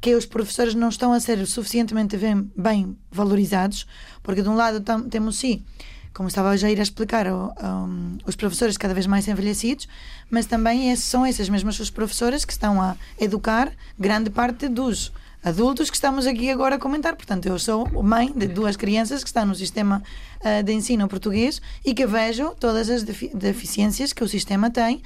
que 0.00 0.14
os 0.16 0.26
professores 0.26 0.74
não 0.74 0.88
estão 0.88 1.12
a 1.12 1.20
ser 1.20 1.46
suficientemente 1.46 2.16
bem, 2.16 2.50
bem 2.56 2.96
valorizados, 3.10 3.86
porque 4.22 4.42
de 4.42 4.48
um 4.48 4.56
lado 4.56 4.80
tam, 4.80 5.08
temos 5.08 5.36
sim, 5.36 5.62
como 6.12 6.28
estava 6.28 6.56
já 6.56 6.66
a 6.66 6.70
ir 6.70 6.78
a 6.78 6.82
explicar, 6.82 7.26
o, 7.28 7.52
um, 7.62 8.18
os 8.26 8.34
professores 8.34 8.76
cada 8.76 8.94
vez 8.94 9.06
mais 9.06 9.28
envelhecidos, 9.28 9.88
mas 10.28 10.46
também 10.46 10.90
esses, 10.90 11.04
são 11.04 11.26
esses 11.26 11.48
mesmos 11.48 11.78
os 11.78 11.90
professores 11.90 12.44
que 12.44 12.52
estão 12.52 12.82
a 12.82 12.96
educar 13.18 13.72
grande 13.98 14.28
parte 14.28 14.68
dos 14.68 15.12
adultos 15.42 15.90
que 15.90 15.96
estamos 15.96 16.26
aqui 16.26 16.50
agora 16.50 16.76
a 16.76 16.78
comentar. 16.78 17.16
Portanto, 17.16 17.46
eu 17.46 17.58
sou 17.58 17.88
mãe 18.02 18.32
de 18.34 18.46
duas 18.46 18.76
crianças 18.76 19.22
que 19.22 19.28
estão 19.28 19.46
no 19.46 19.54
sistema 19.54 20.02
uh, 20.40 20.62
de 20.62 20.72
ensino 20.72 21.08
português 21.08 21.60
e 21.84 21.94
que 21.94 22.06
vejo 22.06 22.54
todas 22.58 22.88
as 22.88 23.02
deficiências 23.02 24.12
que 24.12 24.22
o 24.22 24.28
sistema 24.28 24.70
tem 24.70 25.02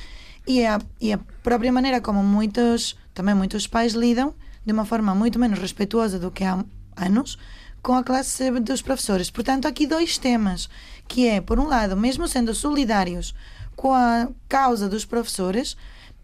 e 0.47 0.65
a, 0.65 0.79
e 1.01 1.13
a 1.13 1.19
própria 1.43 1.73
maneira 1.73 2.01
como 2.01 2.23
muitos 2.23 2.97
também 3.13 3.35
muitos 3.35 3.67
pais 3.67 3.95
lidam 3.95 4.35
de 4.65 4.73
uma 4.73 4.85
forma 4.85 5.15
muito 5.15 5.39
menos 5.39 5.59
respeituosa 5.59 6.19
do 6.19 6.31
que 6.31 6.45
há 6.45 6.63
anos 6.97 7.39
com 7.83 7.95
a 7.95 8.03
classe 8.03 8.51
dos 8.61 8.83
professores. 8.83 9.31
Portanto, 9.31 9.67
aqui 9.67 9.87
dois 9.87 10.19
temas, 10.19 10.69
que 11.07 11.29
é, 11.29 11.41
por 11.41 11.61
um 11.61 11.69
lado, 11.69 11.97
mesmo 11.97 12.27
sendo 12.27 12.53
solidários 12.53 13.33
com 13.77 13.95
a 13.95 14.29
causa 14.49 14.89
dos 14.89 15.05
professores, 15.05 15.77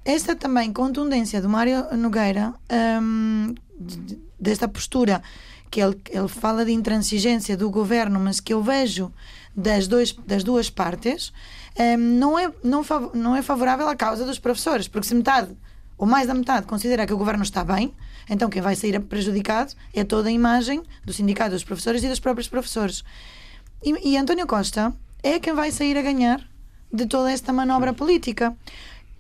esta 0.05 0.35
também 0.35 0.73
contundência 0.73 1.41
do 1.41 1.49
Mário 1.49 1.97
Nogueira, 1.97 2.53
um, 3.01 3.55
desta 4.39 4.69
postura 4.69 5.23
que 5.71 5.81
ele, 5.81 5.99
ele 6.11 6.29
fala 6.29 6.65
de 6.65 6.73
intransigência 6.73 7.57
do 7.57 7.71
governo, 7.71 8.21
mas 8.21 8.41
que 8.41 8.53
eu 8.53 8.63
vejo 8.63 9.13
das, 9.57 9.87
dois, 9.87 10.13
das 10.27 10.45
duas 10.45 10.69
partes, 10.69 11.33
um, 11.79 11.97
não, 11.97 12.39
é, 12.39 12.53
não, 12.63 12.83
não 13.15 13.37
é 13.37 13.43
favorável 13.43 13.89
à 13.89 13.97
causa 13.97 14.25
dos 14.25 14.39
professores, 14.39 14.87
porque 14.87 15.07
se 15.07 15.15
metade, 15.15 15.57
ou 15.97 16.07
mais 16.07 16.27
da 16.27 16.35
metade, 16.35 16.67
considera 16.67 17.07
que 17.07 17.13
o 17.15 17.17
governo 17.17 17.43
está 17.43 17.65
bem, 17.65 17.95
então 18.29 18.51
quem 18.51 18.61
vai 18.61 18.77
sair 18.77 19.01
prejudicado 19.01 19.75
é 19.95 20.05
toda 20.05 20.29
a 20.29 20.33
imagem 20.33 20.83
do 21.05 21.13
sindicato 21.13 21.53
dos 21.53 21.65
professores 21.65 22.05
e 22.05 22.09
dos 22.09 22.21
próprios 22.21 22.49
professores. 22.49 23.03
E, 23.83 24.11
e 24.11 24.17
António 24.17 24.47
Costa 24.47 24.93
é 25.23 25.39
quem 25.39 25.55
vai 25.55 25.71
sair 25.71 25.97
a 25.97 26.03
ganhar 26.03 26.47
de 26.93 27.07
toda 27.07 27.33
esta 27.33 27.53
manobra 27.53 27.95
política 27.95 28.55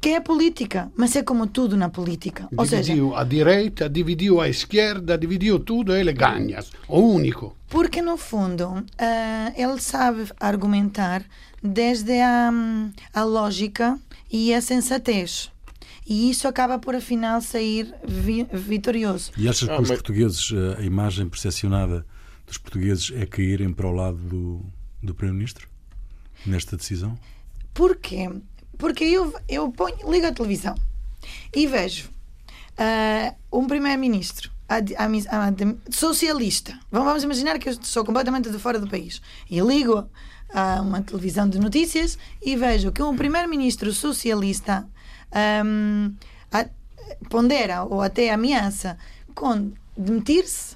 que 0.02 0.08
é 0.08 0.20
política, 0.20 0.90
mas 0.96 1.14
é 1.14 1.22
como 1.22 1.46
tudo 1.46 1.76
na 1.76 1.88
política. 1.88 2.48
Ou 2.56 2.66
dividiu 2.66 3.10
seja, 3.10 3.20
a 3.20 3.24
direita, 3.24 3.88
dividiu 3.88 4.40
a 4.40 4.48
esquerda, 4.48 5.16
dividiu 5.16 5.60
tudo 5.60 5.96
e 5.96 6.00
ele 6.00 6.12
ganha. 6.12 6.58
O 6.88 6.98
único. 6.98 7.56
Porque, 7.68 8.02
no 8.02 8.16
fundo, 8.16 8.68
uh, 8.68 8.84
ele 9.56 9.80
sabe 9.80 10.28
argumentar 10.40 11.24
desde 11.62 12.20
a, 12.20 12.50
a 13.14 13.22
lógica 13.22 13.96
e 14.28 14.52
a 14.52 14.60
sensatez. 14.60 15.52
E 16.04 16.28
isso 16.28 16.48
acaba 16.48 16.80
por, 16.80 16.96
afinal, 16.96 17.40
sair 17.40 17.94
vi 18.04 18.42
vitorioso. 18.52 19.30
E 19.36 19.48
achas 19.48 19.68
que 19.68 19.74
ah, 19.74 19.80
os 19.80 19.88
mas... 19.88 19.98
portugueses, 19.98 20.50
a 20.76 20.82
imagem 20.82 21.28
percepcionada 21.28 22.04
dos 22.44 22.58
portugueses 22.58 23.12
é 23.14 23.24
caírem 23.24 23.72
para 23.72 23.86
o 23.86 23.92
lado 23.92 24.16
do, 24.16 24.66
do 25.00 25.14
Primeiro-Ministro 25.14 25.68
nesta 26.44 26.76
decisão? 26.76 27.16
Porquê? 27.72 28.28
Porque 28.82 29.04
eu, 29.04 29.32
eu 29.48 29.70
ponho, 29.70 30.10
ligo 30.10 30.26
a 30.26 30.32
televisão 30.32 30.74
e 31.54 31.68
vejo 31.68 32.10
uh, 32.72 33.32
um 33.56 33.68
primeiro-ministro 33.68 34.50
socialista. 35.88 36.76
Vamos 36.90 37.22
imaginar 37.22 37.60
que 37.60 37.68
eu 37.68 37.78
sou 37.80 38.04
completamente 38.04 38.50
de 38.50 38.58
fora 38.58 38.80
do 38.80 38.88
país 38.88 39.22
e 39.48 39.60
ligo 39.60 40.04
a 40.52 40.80
uma 40.80 41.00
televisão 41.00 41.48
de 41.48 41.60
notícias 41.60 42.18
e 42.44 42.56
vejo 42.56 42.90
que 42.90 43.00
um 43.00 43.14
primeiro-ministro 43.14 43.92
socialista 43.92 44.84
um, 45.64 46.12
a, 46.50 46.66
pondera 47.30 47.84
ou 47.84 48.02
até 48.02 48.32
ameaça 48.32 48.98
com 49.32 49.70
demitir-se 49.96 50.74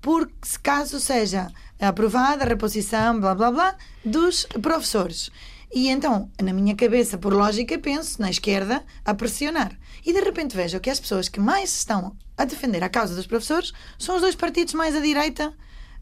por 0.00 0.26
caso 0.62 0.98
seja 0.98 1.52
aprovada 1.78 2.44
a 2.44 2.48
reposição, 2.48 3.20
blá 3.20 3.34
blá 3.34 3.50
blá, 3.50 3.74
dos 4.02 4.46
professores. 4.62 5.30
E 5.74 5.88
então, 5.88 6.30
na 6.42 6.52
minha 6.52 6.76
cabeça, 6.76 7.16
por 7.16 7.32
lógica, 7.32 7.78
penso 7.78 8.20
na 8.20 8.28
esquerda 8.28 8.84
a 9.04 9.14
pressionar. 9.14 9.78
E 10.04 10.12
de 10.12 10.20
repente 10.20 10.54
vejo 10.54 10.78
que 10.80 10.90
as 10.90 11.00
pessoas 11.00 11.30
que 11.30 11.40
mais 11.40 11.72
estão 11.72 12.14
a 12.36 12.44
defender 12.44 12.84
a 12.84 12.90
causa 12.90 13.14
dos 13.14 13.26
professores 13.26 13.72
são 13.98 14.16
os 14.16 14.20
dois 14.20 14.34
partidos 14.34 14.74
mais 14.74 14.94
à 14.94 15.00
direita 15.00 15.54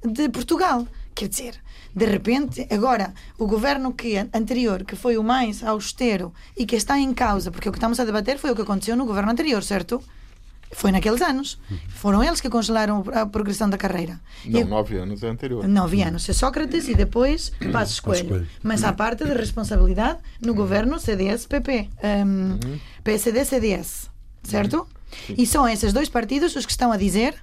de 0.04 0.28
Portugal. 0.28 0.88
Quer 1.14 1.28
dizer, 1.28 1.62
de 1.94 2.04
repente, 2.04 2.66
agora, 2.68 3.14
o 3.38 3.46
governo 3.46 3.92
que, 3.92 4.16
anterior, 4.34 4.84
que 4.84 4.96
foi 4.96 5.16
o 5.16 5.22
mais 5.22 5.62
austero 5.62 6.32
e 6.56 6.66
que 6.66 6.74
está 6.74 6.98
em 6.98 7.14
causa, 7.14 7.52
porque 7.52 7.68
o 7.68 7.72
que 7.72 7.78
estamos 7.78 8.00
a 8.00 8.04
debater 8.04 8.38
foi 8.38 8.50
o 8.50 8.56
que 8.56 8.62
aconteceu 8.62 8.96
no 8.96 9.06
governo 9.06 9.30
anterior, 9.30 9.62
certo? 9.62 10.02
Foi 10.72 10.92
naqueles 10.92 11.20
anos. 11.20 11.58
Foram 11.88 12.22
eles 12.22 12.40
que 12.40 12.48
congelaram 12.48 13.04
a 13.12 13.26
progressão 13.26 13.68
da 13.68 13.76
carreira. 13.76 14.20
Não, 14.44 14.60
e, 14.60 14.64
nove 14.64 14.96
anos 14.96 15.22
é 15.22 15.28
anterior. 15.28 15.66
Nove 15.66 16.02
anos. 16.02 16.28
É 16.28 16.32
Sócrates 16.32 16.88
e 16.88 16.94
depois 16.94 17.52
Passos 17.72 17.98
Coelho. 17.98 18.46
Mas 18.62 18.84
há 18.84 18.92
parte 18.92 19.24
de 19.24 19.34
responsabilidade 19.34 20.18
no 20.40 20.54
governo 20.54 20.98
CDS-PP. 20.98 21.88
Um, 22.02 22.52
uhum. 22.52 22.80
PSD-CDS. 23.02 24.10
Certo? 24.44 24.86
Sim. 25.26 25.34
E 25.38 25.46
são 25.46 25.68
esses 25.68 25.92
dois 25.92 26.08
partidos 26.08 26.54
os 26.54 26.64
que 26.64 26.72
estão 26.72 26.92
a 26.92 26.96
dizer 26.96 27.34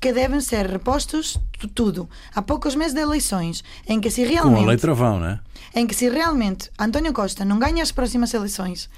que 0.00 0.12
devem 0.12 0.40
ser 0.40 0.66
repostos 0.66 1.38
tudo. 1.74 2.08
Há 2.34 2.40
poucos 2.40 2.74
meses 2.76 2.94
de 2.94 3.00
eleições, 3.00 3.64
em 3.88 4.00
que 4.00 4.10
se 4.10 4.24
realmente... 4.24 4.60
Com 4.60 4.64
a 4.64 4.68
lei 4.68 4.76
travão, 4.76 5.18
não 5.18 5.26
é? 5.26 5.40
Em 5.74 5.86
que 5.86 5.94
se 5.94 6.08
realmente 6.08 6.70
António 6.78 7.12
Costa 7.12 7.44
não 7.44 7.58
ganha 7.58 7.82
as 7.82 7.90
próximas 7.90 8.32
eleições, 8.32 8.88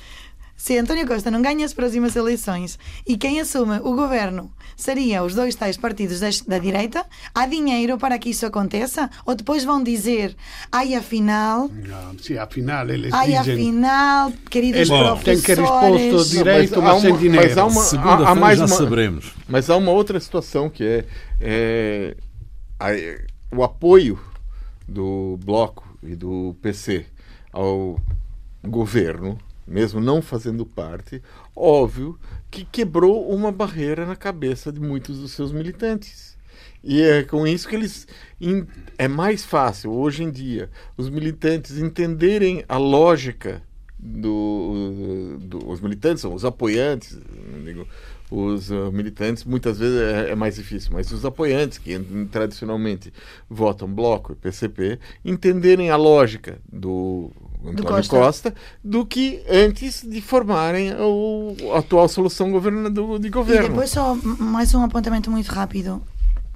se 0.60 0.76
António 0.76 1.06
Costa 1.06 1.30
não 1.30 1.40
ganha 1.40 1.64
as 1.64 1.72
próximas 1.72 2.14
eleições 2.14 2.78
e 3.08 3.16
quem 3.16 3.40
assume 3.40 3.78
o 3.78 3.94
governo 3.94 4.52
seria 4.76 5.24
os 5.24 5.34
dois 5.34 5.54
tais 5.54 5.78
partidos 5.78 6.20
da, 6.20 6.28
da, 6.46 6.58
direita, 6.58 7.02
há 7.34 7.46
dinheiro 7.46 7.96
para 7.96 8.18
que 8.18 8.28
isso 8.28 8.44
aconteça? 8.44 9.08
Ou 9.24 9.34
depois 9.34 9.64
vão 9.64 9.82
dizer, 9.82 10.36
ai 10.70 10.94
afinal... 10.94 11.66
Não, 11.68 12.18
sim, 12.18 12.36
afinal 12.36 12.86
eles 12.90 13.10
ai, 13.10 13.28
dizem... 13.28 13.54
afinal, 13.54 14.32
queridos 14.50 14.86
Bom, 14.90 14.98
professores... 14.98 15.42
Tem 15.42 15.56
que 15.56 15.60
responder 15.62 16.24
direito, 16.24 16.82
mas, 16.82 16.92
mas 16.92 17.02
sem 17.02 17.16
dinheiro. 17.16 17.48
Mas 17.48 17.56
há 17.56 17.64
uma, 17.64 17.82
há, 17.82 18.30
há 18.30 18.34
mais 18.34 18.58
já 18.58 18.66
uma, 18.66 18.76
saberemos. 18.76 19.32
Mas 19.48 19.70
há 19.70 19.76
uma 19.78 19.92
outra 19.92 20.20
situação 20.20 20.68
que 20.68 20.84
é, 20.84 21.06
é 21.40 22.16
a, 22.78 23.56
o 23.56 23.64
apoio 23.64 24.20
do 24.86 25.38
Bloco 25.42 25.88
e 26.02 26.14
do 26.14 26.54
PC 26.60 27.06
ao 27.50 27.98
governo 28.62 29.38
mesmo 29.70 30.00
não 30.00 30.20
fazendo 30.20 30.66
parte, 30.66 31.22
óbvio 31.54 32.18
que 32.50 32.64
quebrou 32.64 33.30
uma 33.30 33.52
barreira 33.52 34.04
na 34.04 34.16
cabeça 34.16 34.72
de 34.72 34.80
muitos 34.80 35.18
dos 35.20 35.30
seus 35.30 35.52
militantes. 35.52 36.36
E 36.82 37.00
é 37.00 37.22
com 37.22 37.46
isso 37.46 37.68
que 37.68 37.76
eles. 37.76 38.08
É 38.98 39.06
mais 39.06 39.44
fácil, 39.44 39.92
hoje 39.92 40.24
em 40.24 40.30
dia, 40.30 40.68
os 40.96 41.08
militantes 41.08 41.78
entenderem 41.78 42.64
a 42.68 42.78
lógica 42.78 43.62
do, 43.96 45.36
do, 45.40 45.68
os 45.68 45.80
militantes 45.80 46.22
são 46.22 46.34
os 46.34 46.44
apoiantes, 46.44 47.18
digo, 47.64 47.86
os 48.30 48.70
uh, 48.70 48.90
militantes 48.90 49.44
muitas 49.44 49.78
vezes 49.78 50.00
é, 50.00 50.30
é, 50.30 50.34
mais 50.34 50.56
difícil, 50.56 50.90
mas 50.92 51.12
os 51.12 51.24
apoiantes 51.24 51.76
que 51.76 51.98
tradicionalmente 52.30 53.12
votam 53.48 53.92
bloco 53.92 54.32
e 54.32 54.36
PCP 54.36 54.98
entenderem 55.24 55.90
a 55.90 55.96
lógica 55.96 56.58
do 56.72 57.30
Antônio 57.64 57.84
Costa. 57.84 58.16
Costa. 58.16 58.54
do 58.82 59.04
que 59.04 59.42
antes 59.48 60.02
de 60.02 60.20
formarem 60.20 60.90
a 60.90 61.78
atual 61.78 62.08
solução 62.08 62.50
governo, 62.50 63.18
de 63.18 63.28
governo. 63.28 63.66
E 63.66 63.68
depois 63.68 63.90
só 63.90 64.14
mais 64.14 64.74
um 64.74 64.82
apontamento 64.82 65.30
muito 65.30 65.48
rápido. 65.48 66.02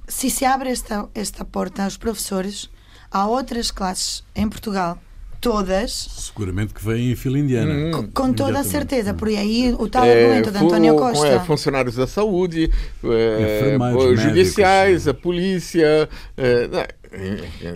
Se 0.07 0.29
se 0.29 0.45
abre 0.45 0.69
esta, 0.69 1.07
esta 1.13 1.43
porta 1.43 1.83
aos 1.83 1.97
professores, 1.97 2.69
há 3.11 3.27
outras 3.27 3.71
classes 3.71 4.23
em 4.35 4.47
Portugal 4.47 4.99
todas. 5.45 5.91
Seguramente 5.91 6.73
que 6.73 6.83
vêm 6.83 7.11
em 7.11 7.15
fila 7.15 7.37
indiana. 7.37 7.71
Hum, 7.71 7.91
com, 7.91 8.27
com 8.27 8.33
toda 8.33 8.59
a 8.59 8.63
certeza, 8.63 9.13
por 9.13 9.27
aí 9.27 9.75
o 9.77 9.87
tal 9.87 10.03
é, 10.03 10.23
argumento 10.23 10.49
de 10.49 10.57
António 10.57 10.95
Costa. 10.95 11.27
É, 11.27 11.39
funcionários 11.39 11.95
da 11.95 12.07
saúde, 12.07 12.71
é, 13.03 13.77
judiciais, 14.17 15.05
médicos, 15.05 15.07
a 15.07 15.13
polícia. 15.13 16.09
É, 16.35 16.95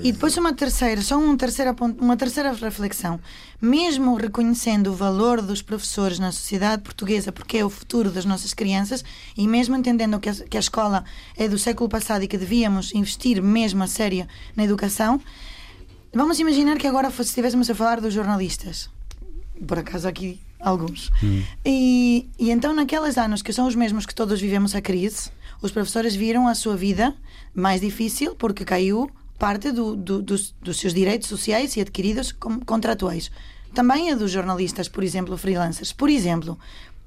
e 0.04 0.12
depois 0.12 0.36
uma 0.38 0.54
terceira, 0.54 1.02
só 1.02 1.18
uma 1.18 1.38
terceira, 1.38 1.76
uma 2.00 2.18
terceira 2.18 2.52
reflexão. 2.54 3.20
Mesmo 3.62 4.16
reconhecendo 4.16 4.88
o 4.88 4.96
valor 4.96 5.42
dos 5.42 5.62
professores 5.62 6.20
na 6.20 6.32
sociedade 6.32 6.82
portuguesa, 6.82 7.32
porque 7.32 7.58
é 7.58 7.66
o 7.66 7.70
futuro 7.70 8.10
das 8.10 8.26
nossas 8.26 8.54
crianças, 8.54 9.04
e 9.36 9.48
mesmo 9.48 9.76
entendendo 9.76 10.20
que 10.20 10.30
a, 10.30 10.34
que 10.34 10.58
a 10.58 10.60
escola 10.60 11.04
é 11.38 11.48
do 11.48 11.58
século 11.58 11.90
passado 11.90 12.24
e 12.24 12.28
que 12.28 12.38
devíamos 12.38 12.94
investir 12.94 13.42
mesmo 13.42 13.84
a 13.84 13.88
sério 13.88 14.28
na 14.56 14.64
educação, 14.64 15.22
Vamos 16.12 16.40
imaginar 16.40 16.78
que 16.78 16.88
agora 16.88 17.12
fosse, 17.12 17.30
estivéssemos 17.30 17.70
a 17.70 17.76
falar 17.76 18.02
dos 18.02 18.14
jornalistas. 18.14 18.90
Por 19.68 19.78
acaso 19.78 20.08
aqui 20.08 20.40
alguns. 20.60 21.12
Hum. 21.24 21.44
E, 21.64 22.28
e 22.40 22.50
então, 22.50 22.74
naqueles 22.74 23.18
anos 23.18 23.44
que 23.44 23.54
são 23.54 23.68
os 23.68 23.76
mesmos 23.76 24.08
que 24.08 24.16
todos 24.16 24.42
vivemos 24.42 24.74
a 24.74 24.82
crise, 24.82 25.30
os 25.62 25.72
professores 25.72 26.16
viram 26.16 26.48
a 26.48 26.56
sua 26.56 26.76
vida 26.76 27.16
mais 27.54 27.82
difícil 27.82 28.34
porque 28.36 28.66
caiu 28.66 29.10
parte 29.40 29.72
do, 29.72 29.96
do, 29.96 30.22
dos, 30.22 30.54
dos, 30.62 30.80
seus 30.80 30.94
direitos 30.94 31.30
sociais 31.30 31.76
e 31.78 31.82
adquiridos 31.82 32.32
como 32.32 32.64
contratuais. 32.66 33.32
Também 33.74 34.12
a 34.12 34.16
dos 34.16 34.32
jornalistas, 34.32 34.90
por 34.90 35.04
exemplo, 35.04 35.38
freelancers. 35.38 35.94
Por 35.94 36.10
exemplo, 36.10 36.60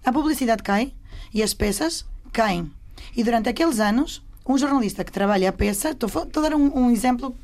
a 0.05 0.12
publicidade 0.12 0.62
cai 0.62 0.93
e 1.33 1.43
as 1.43 1.53
peças 1.55 2.05
caem. 2.33 2.73
E 3.17 3.23
durante 3.23 3.49
aqueles 3.49 3.79
anos, 3.79 4.23
um 4.49 4.57
jornalista 4.57 5.05
que 5.05 5.12
trabalha 5.12 5.51
a 5.51 5.53
peça, 5.53 5.91
estou, 5.91 6.11
a 6.23 6.41
dar 6.41 6.55
um, 6.55 6.87
um 6.87 6.91
exemplo 6.91 7.37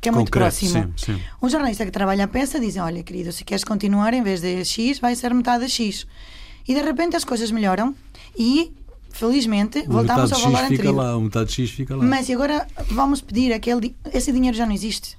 que 0.00 0.08
é 0.08 0.12
muito 0.12 0.30
Concreto, 0.30 0.56
próximo. 0.56 0.92
Sim, 0.96 1.14
sim. 1.14 1.22
Um 1.42 1.48
jornalista 1.48 1.84
que 1.84 1.90
trabalha 1.90 2.24
a 2.24 2.28
peça 2.28 2.60
diz: 2.60 2.76
Olha, 2.76 3.02
querido, 3.02 3.32
se 3.32 3.44
queres 3.44 3.64
continuar, 3.64 4.14
em 4.14 4.22
vez 4.22 4.40
de 4.40 4.64
X, 4.64 5.00
vai 5.00 5.14
ser 5.16 5.34
metade 5.34 5.64
de 5.64 5.70
X. 5.72 6.06
E 6.66 6.74
de 6.74 6.82
repente 6.82 7.16
as 7.16 7.24
coisas 7.24 7.50
melhoram 7.50 7.94
e, 8.38 8.72
felizmente, 9.10 9.84
voltamos 9.86 10.32
ao 10.32 10.40
valor 10.40 10.64
anterior. 10.64 10.94
Lá, 10.94 11.20
metade 11.20 11.50
de 11.50 11.54
X 11.54 11.70
fica 11.70 11.96
lá. 11.96 12.04
Mas 12.04 12.28
e 12.28 12.34
agora 12.34 12.66
vamos 12.90 13.20
pedir 13.20 13.52
aquele. 13.52 13.94
Esse 14.12 14.32
dinheiro 14.32 14.56
já 14.56 14.66
não 14.66 14.72
existe. 14.72 15.16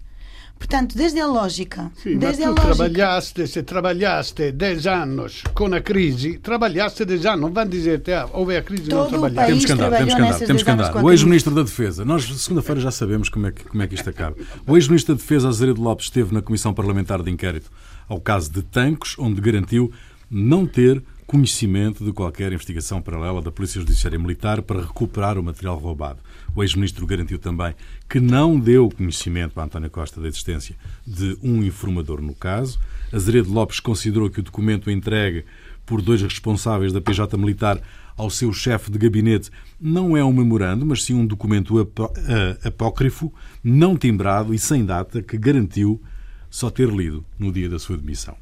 Portanto, 0.60 0.98
desde 0.98 1.22
a 1.22 1.26
lógica. 1.26 1.90
Sim, 2.04 2.18
desde 2.18 2.44
ma 2.44 2.52
a 2.52 2.54
tu 2.54 2.62
lógica. 2.62 2.76
trabalhaste, 2.76 3.48
se 3.48 3.64
trabalhaste 3.64 4.52
10 4.52 4.88
anos 4.88 5.44
com 5.54 5.74
a 5.74 5.80
crise, 5.80 6.38
trabalhaste 6.38 7.06
10 7.06 7.26
anos, 7.28 7.42
não 7.42 7.54
vão 7.54 7.66
dizer 7.66 8.02
que 8.02 8.12
ah, 8.12 8.28
houve 8.34 8.58
a 8.58 8.62
crise 8.62 8.84
e 8.84 8.90
não 8.90 9.06
Todo 9.06 9.08
o 9.08 9.10
trabalhaste. 9.10 9.48
Temos 9.48 9.66
que 9.66 9.72
andar, 9.72 9.98
temos 9.98 10.14
que 10.14 10.22
andar, 10.22 10.40
temos 10.40 10.64
que 10.64 10.66
10 10.66 10.80
anos 10.80 10.90
andar. 10.90 11.04
O 11.04 11.12
ex-ministro 11.12 11.56
da 11.56 11.64
Defesa, 11.64 12.04
nós 12.04 12.26
segunda-feira 12.26 12.82
já 12.82 12.92
sabemos 12.92 13.30
como 13.30 13.48
é, 13.48 13.52
que, 13.54 13.64
como 13.64 13.82
é 13.82 13.88
que 13.88 13.96
isto 13.96 14.10
acaba. 14.10 14.36
O 14.68 14.76
ex-ministro 14.76 15.16
da 15.16 15.22
Defesa, 15.22 15.48
Azeredo 15.48 15.82
Lopes, 15.82 16.08
esteve 16.08 16.34
na 16.34 16.42
Comissão 16.42 16.74
Parlamentar 16.74 17.24
de 17.24 17.32
Inquérito 17.32 17.72
ao 18.10 18.20
caso 18.20 18.52
de 18.52 18.62
Tancos, 18.62 19.16
onde 19.18 19.40
garantiu 19.40 19.92
não 20.30 20.66
ter 20.66 21.02
conhecimento 21.30 22.04
de 22.04 22.12
qualquer 22.12 22.52
investigação 22.52 23.00
paralela 23.00 23.40
da 23.40 23.52
Polícia 23.52 23.80
Judiciária 23.80 24.18
Militar 24.18 24.64
para 24.64 24.82
recuperar 24.82 25.38
o 25.38 25.44
material 25.44 25.78
roubado. 25.78 26.18
O 26.56 26.64
ex-ministro 26.64 27.06
garantiu 27.06 27.38
também 27.38 27.76
que 28.10 28.20
não 28.20 28.60
deu 28.60 28.90
conhecimento 28.90 29.60
a 29.60 29.64
António 29.64 29.92
Costa 29.92 30.20
da 30.20 30.28
existência 30.28 30.76
de 31.06 31.38
um 31.44 31.62
informador 31.62 32.20
no 32.20 32.34
caso. 32.34 32.80
Azeredo 33.14 33.54
Lopes 33.54 33.80
considerou 33.80 34.28
que 34.28 34.40
o 34.40 34.44
documento 34.44 34.90
entregue 34.90 35.46
por 35.86 36.02
dois 36.02 36.20
responsáveis 36.20 36.92
da 36.92 37.00
PJ 37.00 37.38
Militar 37.38 37.80
ao 38.18 38.32
seu 38.32 38.52
chefe 38.52 38.90
de 38.90 38.98
gabinete 38.98 39.52
não 39.80 40.18
é 40.18 40.26
um 40.26 40.34
memorando, 40.34 40.84
mas 40.84 41.04
sim 41.04 41.14
um 41.14 41.28
documento 41.28 41.80
ah, 41.80 42.68
apócrifo, 42.68 43.32
não 43.64 43.96
timbrado 43.96 44.52
e 44.52 44.58
sem 44.58 44.84
data, 44.84 45.22
que 45.22 45.38
garantiu 45.38 46.02
só 46.50 46.70
ter 46.70 46.90
lido 46.90 47.26
no 47.38 47.52
dia 47.52 47.70
da 47.70 47.80
sua 47.80 47.98
demissão. 47.98 48.36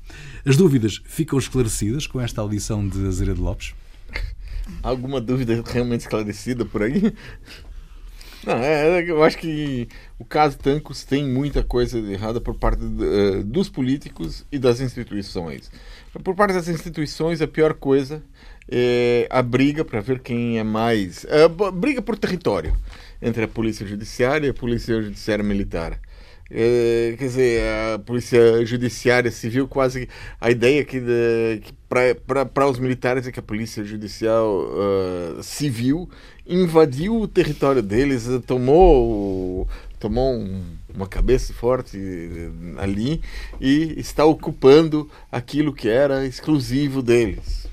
As 0.45 0.55
dúvidas 0.55 1.01
ficam 1.05 1.37
esclarecidas 1.37 2.07
com 2.07 2.21
esta 2.21 2.41
audição 2.41 2.87
de 2.87 3.05
Azeredo 3.07 3.41
Lopes? 3.41 3.73
Alguma 4.83 5.21
dúvida 5.21 5.63
realmente 5.65 6.01
esclarecida 6.01 6.65
por 6.65 6.83
aí? 6.83 7.13
Não, 8.45 8.53
é, 8.53 9.03
eu 9.09 9.23
acho 9.23 9.37
que 9.37 9.87
o 10.17 10.23
caso 10.23 10.57
Tancos 10.57 11.03
tem 11.03 11.25
muita 11.27 11.63
coisa 11.63 11.97
errada 11.99 12.39
por 12.39 12.55
parte 12.55 12.81
eh, 12.81 13.43
dos 13.43 13.67
políticos 13.67 14.45
e 14.51 14.59
das 14.59 14.79
instituições. 14.79 15.71
Por 16.23 16.35
parte 16.35 16.53
das 16.53 16.67
instituições, 16.67 17.41
a 17.41 17.47
pior 17.47 17.73
coisa 17.73 18.23
é 18.69 19.27
a 19.29 19.41
briga 19.41 19.83
para 19.83 19.99
ver 20.01 20.19
quem 20.19 20.59
é 20.59 20.63
mais. 20.63 21.25
A 21.25 21.71
briga 21.71 22.01
por 22.01 22.17
território 22.17 22.73
entre 23.21 23.43
a 23.43 23.47
Polícia 23.47 23.85
Judiciária 23.85 24.47
e 24.47 24.49
a 24.49 24.53
Polícia 24.53 25.01
Judiciária 25.01 25.43
Militar. 25.43 25.99
É, 26.49 27.15
quer 27.17 27.25
dizer, 27.25 27.63
a 27.93 27.99
polícia 27.99 28.65
judiciária 28.65 29.29
civil 29.29 29.67
quase 29.67 30.07
a 30.39 30.49
ideia 30.49 30.85
que, 30.85 31.01
que 31.61 31.73
para 31.89 32.67
os 32.67 32.79
militares 32.79 33.27
é 33.27 33.31
que 33.31 33.39
a 33.39 33.43
polícia 33.43 33.83
judicial 33.83 34.63
uh, 34.63 35.43
civil 35.43 36.09
invadiu 36.45 37.19
o 37.19 37.27
território 37.27 37.81
deles, 37.81 38.27
tomou 38.45 39.67
tomou 39.99 40.35
um, 40.35 40.63
uma 40.93 41.07
cabeça 41.07 41.53
forte 41.53 41.97
ali 42.77 43.21
e 43.59 43.99
está 43.99 44.23
ocupando 44.25 45.09
aquilo 45.31 45.73
que 45.73 45.89
era 45.89 46.25
exclusivo 46.25 47.01
deles. 47.01 47.67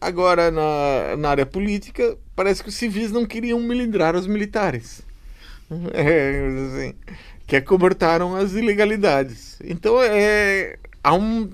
Agora, 0.00 0.50
na, 0.50 1.16
na 1.18 1.30
área 1.30 1.46
política, 1.46 2.16
parece 2.34 2.62
que 2.62 2.70
os 2.70 2.74
civis 2.74 3.12
não 3.12 3.26
queriam 3.26 3.60
melindrar 3.60 4.14
os 4.14 4.26
militares. 4.26 5.02
É, 5.94 6.48
assim, 6.66 6.94
que 7.50 7.56
acobertaram 7.56 8.36
as 8.36 8.52
ilegalidades. 8.52 9.58
Então 9.64 10.00
é 10.00 10.78
há 11.02 11.14
um 11.14 11.50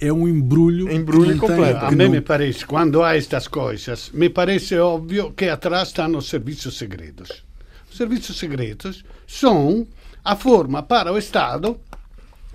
é 0.00 0.12
um 0.12 0.26
embrulho, 0.26 0.90
embrulho 0.90 1.38
completo. 1.38 1.84
A 1.84 1.92
mim 1.92 2.08
me 2.08 2.20
parece, 2.20 2.66
quando 2.66 3.00
há 3.00 3.14
estas 3.16 3.46
coisas, 3.46 4.10
me 4.12 4.28
parece 4.28 4.76
óbvio 4.78 5.32
que 5.32 5.48
atrás 5.48 5.88
estão 5.88 6.16
os 6.16 6.28
serviços 6.28 6.76
segredos. 6.76 7.44
Os 7.88 7.96
serviços 7.96 8.36
segredos 8.36 9.04
são 9.28 9.86
a 10.24 10.34
forma 10.34 10.82
para 10.82 11.12
o 11.12 11.18
Estado 11.18 11.78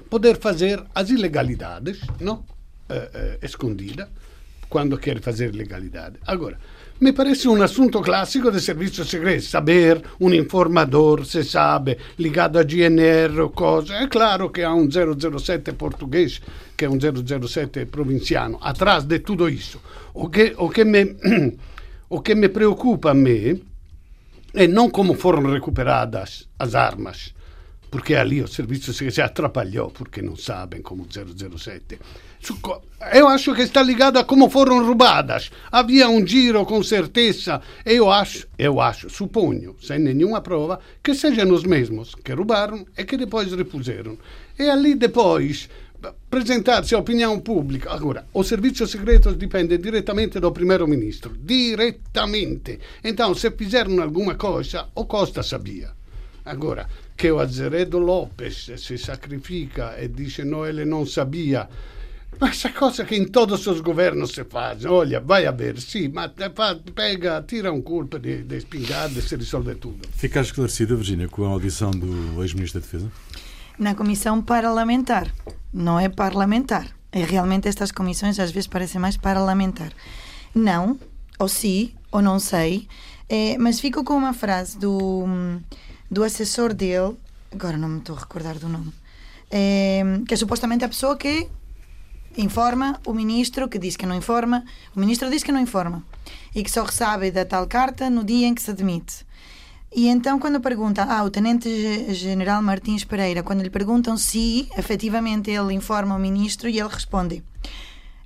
poder 0.09 0.37
fazer 0.37 0.83
as 0.93 1.09
ilegalidades, 1.09 2.01
não? 2.19 2.43
Eh, 2.89 3.09
eh, 3.13 3.39
escondida, 3.43 4.09
quando 4.67 4.97
quer 4.97 5.21
fazer 5.21 5.55
legalidade. 5.55 6.17
Agora, 6.25 6.59
me 6.99 7.11
parece 7.11 7.47
um 7.47 7.61
assunto 7.61 8.01
clássico 8.01 8.49
de 8.49 8.61
serviço 8.61 9.03
segreto, 9.03 9.43
saber 9.43 10.01
um 10.19 10.33
informador, 10.33 11.25
se 11.25 11.43
sabe, 11.43 11.97
ligado 12.17 12.57
a 12.57 12.63
GNR 12.63 13.41
ou 13.41 13.49
coisa. 13.49 13.95
É 13.95 14.07
claro 14.07 14.49
que 14.49 14.61
há 14.61 14.73
um 14.73 14.87
007 14.89 15.73
português, 15.73 16.41
que 16.77 16.85
é 16.85 16.89
um 16.89 16.97
007 16.97 17.85
provinciano, 17.87 18.57
atrás 18.61 19.03
de 19.03 19.19
tudo 19.19 19.49
isso. 19.49 19.81
O 20.13 20.29
que, 20.29 20.55
o 20.57 20.69
que, 20.69 20.85
me, 20.85 21.17
o 22.09 22.21
que 22.21 22.33
me 22.33 22.47
preocupa 22.47 23.11
a 23.11 23.13
me 23.13 23.61
é 24.53 24.65
não 24.65 24.89
como 24.89 25.15
foram 25.15 25.51
recuperadas 25.51 26.47
as 26.57 26.75
armas, 26.75 27.33
porque 27.91 28.15
ali 28.15 28.41
o 28.41 28.47
serviço 28.47 28.93
se 28.93 29.21
atrapalhou, 29.21 29.91
porque 29.91 30.21
não 30.21 30.37
sabem 30.37 30.81
como 30.81 31.05
007. 31.05 31.99
Eu 33.13 33.27
acho 33.27 33.53
que 33.53 33.61
está 33.61 33.81
ligado 33.81 34.17
a 34.17 34.23
como 34.23 34.49
foram 34.49 34.85
roubadas. 34.85 35.51
Havia 35.71 36.09
um 36.09 36.25
giro 36.25 36.65
com 36.65 36.81
certeza. 36.83 37.61
Eu 37.85 38.09
acho, 38.09 38.47
eu 38.57 38.79
acho, 38.79 39.09
suponho, 39.09 39.75
sem 39.81 39.99
nenhuma 39.99 40.41
prova, 40.41 40.79
que 41.03 41.13
sejam 41.13 41.51
os 41.51 41.63
mesmos 41.63 42.15
que 42.15 42.33
roubaram 42.33 42.85
e 42.97 43.03
que 43.03 43.17
depois 43.17 43.51
repuseram. 43.53 44.17
E 44.57 44.69
ali 44.69 44.95
depois 44.95 45.69
apresentar-se 46.03 46.93
à 46.93 46.99
opinião 46.99 47.39
pública. 47.39 47.91
Agora, 47.91 48.25
os 48.33 48.47
serviços 48.47 48.91
secretos 48.91 49.35
dependem 49.35 49.79
diretamente 49.79 50.39
do 50.39 50.51
primeiro-ministro. 50.51 51.35
Diretamente. 51.37 52.79
Então, 53.03 53.33
se 53.33 53.49
fizeram 53.51 54.01
alguma 54.01 54.35
coisa, 54.35 54.87
o 54.95 55.05
Costa 55.05 55.41
sabia. 55.41 55.89
Agora, 56.45 56.87
que 57.17 57.31
o 57.31 57.39
Azeredo 57.39 57.97
Lopes 57.97 58.71
se 58.77 58.97
sacrifica 58.97 59.95
e 59.99 60.07
dice 60.07 60.43
no, 60.43 60.65
ele 60.65 60.85
não 60.85 61.05
sabia. 61.05 61.67
Ma 62.39 62.49
essa 62.49 62.71
cosa 62.73 63.05
che 63.05 63.15
in 63.15 63.31
todos 63.31 63.65
os 63.67 63.81
governos 63.81 64.31
se 64.33 64.43
faz, 64.43 64.83
olha, 64.85 65.21
vai 65.21 65.45
a 65.45 65.51
ver, 65.51 65.79
sim, 65.79 66.09
mas 66.09 66.31
pega, 66.93 67.41
tira 67.47 67.71
um 67.71 67.81
culpa 67.81 68.19
de, 68.19 68.43
de 68.43 68.57
espingarda 68.57 69.19
e 69.19 69.21
se 69.21 69.35
resolve 69.35 69.75
tudo. 69.75 70.07
Fica 70.11 70.41
esclarecida, 70.41 70.95
Virginia, 70.95 71.29
com 71.29 71.45
a 71.45 71.49
audição 71.49 71.91
do 71.91 72.43
ex-ministro 72.43 72.81
da 72.81 72.85
Defesa? 72.85 73.11
Na 73.79 73.95
comissão 73.95 74.41
parlamentar, 74.41 75.33
não 75.73 75.99
é 75.99 76.09
parlamentar. 76.09 76.87
É 77.11 77.23
realmente 77.23 77.69
estas 77.69 77.91
comissões 77.91 78.39
às 78.39 78.51
vezes 78.51 78.67
parecem 78.67 78.99
mais 78.99 79.15
parlamentar. 79.15 79.93
Não, 80.53 80.99
ou 81.39 81.47
sim, 81.47 81.93
ou 82.11 82.21
não 82.21 82.39
sei, 82.39 82.87
é, 83.29 83.57
mas 83.57 83.79
fico 83.79 84.03
com 84.03 84.13
uma 84.13 84.33
frase 84.33 84.77
do, 84.77 85.25
do 86.11 86.23
assessor 86.23 86.73
dele, 86.73 87.15
agora 87.51 87.77
não 87.77 87.87
me 87.87 87.99
estou 87.99 88.15
a 88.15 88.19
recordar 88.19 88.59
do 88.59 88.67
nome, 88.67 88.91
é, 89.49 90.01
que 90.27 90.33
é 90.33 90.37
supostamente 90.37 90.83
a 90.83 90.89
pessoa 90.89 91.15
que 91.15 91.47
informa 92.37 92.99
o 93.05 93.13
ministro 93.13 93.67
que 93.67 93.79
diz 93.79 93.95
que 93.95 94.05
não 94.05 94.15
informa, 94.15 94.63
o 94.95 94.99
ministro 94.99 95.29
diz 95.29 95.43
que 95.43 95.51
não 95.51 95.59
informa 95.59 96.03
e 96.53 96.63
que 96.63 96.71
só 96.71 96.85
sabe 96.87 97.31
da 97.31 97.45
tal 97.45 97.67
carta 97.67 98.09
no 98.09 98.23
dia 98.23 98.47
em 98.47 98.53
que 98.55 98.61
se 98.61 98.73
demite. 98.73 99.25
E 99.93 100.07
então, 100.07 100.37
quando 100.37 100.59
pergunta, 100.59 101.03
ah, 101.03 101.29
Tenente-General 101.29 102.61
Martins 102.61 103.05
Pereira, 103.05 103.41
quando 103.41 103.61
lhe 103.61 103.69
perguntam 103.69 104.17
se 104.17 104.67
efetivamente 104.77 105.49
ele 105.49 105.73
informa 105.73 106.15
o 106.15 106.19
ministro 106.19 106.67
e 106.67 106.79
ele 106.79 106.89
responde. 106.89 107.43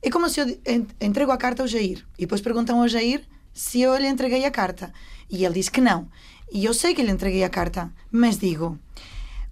É 0.02 0.10
como 0.10 0.30
se 0.30 0.40
eu 0.40 0.60
entrego 1.00 1.32
a 1.32 1.38
carta 1.38 1.62
ao 1.62 1.68
Jair 1.68 2.06
e 2.18 2.22
depois 2.22 2.42
perguntam 2.42 2.82
ao 2.82 2.88
Jair 2.88 3.22
se 3.54 3.82
eu 3.82 3.96
lhe 3.98 4.08
entreguei 4.08 4.46
a 4.46 4.52
carta. 4.52 4.92
E 5.30 5.46
ele 5.46 5.56
diz 5.56 5.70
que 5.70 5.82
não. 5.82 6.08
E 6.52 6.66
eu 6.66 6.74
sei 6.74 6.96
que 6.96 7.04
lhe 7.04 7.12
entreguei 7.12 7.44
a 7.44 7.50
carta, 7.50 7.94
mas 8.12 8.40
digo, 8.40 8.80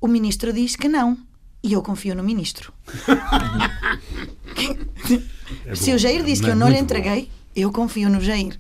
o 0.02 0.08
ministro 0.08 0.52
diz 0.52 0.76
que 0.76 0.88
não. 0.88 1.18
E 1.64 1.74
eu 1.74 1.82
confio 1.82 2.16
no 2.16 2.24
ministro. 2.24 2.72
é 5.66 5.76
Se 5.76 5.94
o 5.94 5.98
Jair 5.98 6.24
diz 6.24 6.40
que 6.40 6.50
eu 6.50 6.56
não 6.56 6.70
lhe 6.70 6.78
entreguei, 6.78 7.24
bom. 7.24 7.30
eu 7.56 7.72
confio 7.72 8.10
no 8.10 8.22
Jair. 8.22 8.58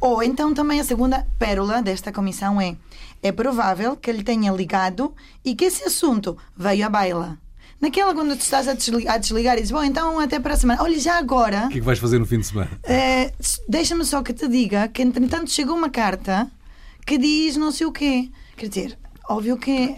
Ou 0.00 0.22
então 0.22 0.52
também 0.52 0.80
a 0.80 0.84
segunda 0.84 1.26
pérola 1.38 1.82
desta 1.82 2.12
comissão 2.12 2.60
é 2.60 2.76
é 3.22 3.32
provável 3.32 3.96
que 3.96 4.10
ele 4.10 4.22
tenha 4.22 4.52
ligado 4.52 5.12
e 5.44 5.54
que 5.54 5.64
esse 5.64 5.84
assunto 5.84 6.36
veio 6.56 6.86
à 6.86 6.88
baila. 6.88 7.38
Naquela 7.80 8.14
quando 8.14 8.36
tu 8.36 8.40
estás 8.40 8.68
a 8.68 8.74
desligar, 8.74 9.14
a 9.14 9.18
desligar 9.18 9.56
e 9.56 9.60
dizes, 9.60 9.72
bom, 9.72 9.82
então 9.82 10.18
até 10.20 10.38
para 10.38 10.54
a 10.54 10.56
semana. 10.56 10.82
Olha, 10.82 10.98
já 10.98 11.18
agora... 11.18 11.66
O 11.66 11.68
que 11.68 11.78
é 11.78 11.80
que 11.80 11.86
vais 11.86 11.98
fazer 11.98 12.18
no 12.18 12.26
fim 12.26 12.38
de 12.38 12.46
semana? 12.46 12.70
É, 12.84 13.32
Deixa-me 13.68 14.04
só 14.04 14.22
que 14.22 14.32
te 14.32 14.48
diga 14.48 14.88
que 14.88 15.02
entretanto 15.02 15.50
chegou 15.50 15.76
uma 15.76 15.90
carta 15.90 16.50
que 17.06 17.18
diz 17.18 17.56
não 17.56 17.70
sei 17.70 17.86
o 17.86 17.92
quê. 17.92 18.30
Quer 18.56 18.68
dizer, 18.68 18.98
óbvio 19.28 19.58
que 19.58 19.96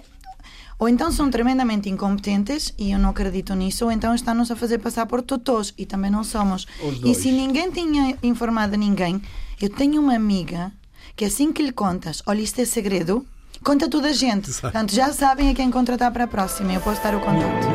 ou 0.79 0.89
então 0.89 1.11
são 1.11 1.31
tremendamente 1.31 1.89
incompetentes 1.89 2.73
e 2.79 2.93
eu 2.93 2.99
não 2.99 3.11
acredito 3.11 3.55
nisso, 3.55 3.85
ou 3.85 3.91
então 3.91 4.15
estão-nos 4.15 4.51
a 4.51 4.57
fazer 4.57 4.79
passar 4.79 5.07
por 5.07 5.23
totós 5.23 5.75
e 5.77 5.85
também 5.85 6.11
não 6.11 6.23
somos. 6.23 6.67
E 7.05 7.15
se 7.15 7.33
ninguém 7.33 7.71
tinha 7.71 8.17
informado 8.23 8.77
ninguém, 8.77 9.21
eu 9.61 9.69
tenho 9.69 10.01
uma 10.01 10.15
amiga 10.15 10.73
que 11.17 11.25
assim 11.25 11.53
que 11.53 11.63
lhe 11.63 11.73
contas, 11.73 12.23
olha, 12.27 12.41
isto 12.41 12.61
é 12.61 12.65
segredo, 12.65 13.27
conta 13.65 13.91
toda 13.91 14.09
a 14.09 14.13
gente. 14.13 14.51
Exato. 14.51 14.63
Portanto, 14.63 14.95
já 14.95 15.13
sabem 15.13 15.51
a 15.51 15.55
quem 15.55 15.71
contratar 15.71 16.13
para 16.13 16.25
a 16.25 16.29
próxima. 16.29 16.73
Eu 16.73 16.81
posso 16.81 17.03
dar 17.03 17.15
o 17.17 17.21
contato. 17.21 17.67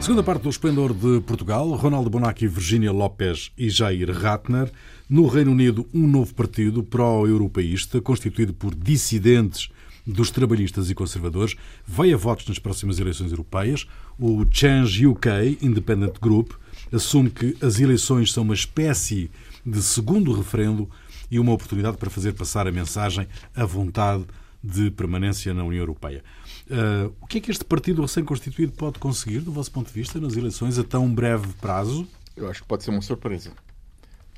Segunda 0.00 0.22
parte 0.22 0.42
do 0.42 0.48
Esplendor 0.48 0.94
de 0.94 1.20
Portugal, 1.22 1.68
Ronaldo 1.72 2.08
Bonacci, 2.08 2.46
Virginia 2.46 2.92
Lopes 2.92 3.50
e 3.58 3.68
Jair 3.68 4.10
Ratner. 4.10 4.72
No 5.10 5.26
Reino 5.26 5.50
Unido, 5.50 5.86
um 5.92 6.06
novo 6.06 6.34
partido 6.34 6.82
pró-europeísta, 6.82 8.00
constituído 8.00 8.54
por 8.54 8.74
dissidentes 8.74 9.68
dos 10.08 10.30
trabalhistas 10.30 10.88
e 10.88 10.94
conservadores, 10.94 11.54
vai 11.86 12.12
a 12.12 12.16
votos 12.16 12.48
nas 12.48 12.58
próximas 12.58 12.98
eleições 12.98 13.30
europeias. 13.30 13.86
O 14.18 14.44
Change 14.50 15.06
UK 15.06 15.58
Independent 15.60 16.18
Group 16.18 16.52
assume 16.90 17.28
que 17.30 17.54
as 17.60 17.78
eleições 17.78 18.32
são 18.32 18.42
uma 18.42 18.54
espécie 18.54 19.30
de 19.64 19.82
segundo 19.82 20.32
referendo 20.32 20.88
e 21.30 21.38
uma 21.38 21.52
oportunidade 21.52 21.98
para 21.98 22.08
fazer 22.08 22.32
passar 22.32 22.66
a 22.66 22.72
mensagem 22.72 23.28
à 23.54 23.66
vontade 23.66 24.24
de 24.64 24.90
permanência 24.90 25.52
na 25.52 25.62
União 25.62 25.82
Europeia. 25.82 26.24
Uh, 26.70 27.12
o 27.20 27.26
que 27.26 27.38
é 27.38 27.40
que 27.40 27.50
este 27.50 27.64
partido 27.64 28.00
recém-constituído 28.00 28.72
pode 28.72 28.98
conseguir, 28.98 29.40
do 29.40 29.52
vosso 29.52 29.70
ponto 29.70 29.88
de 29.88 29.92
vista, 29.92 30.18
nas 30.18 30.36
eleições 30.36 30.78
a 30.78 30.84
tão 30.84 31.12
breve 31.14 31.48
prazo? 31.60 32.08
Eu 32.34 32.48
acho 32.48 32.62
que 32.62 32.68
pode 32.68 32.82
ser 32.82 32.90
uma 32.90 33.02
surpresa. 33.02 33.52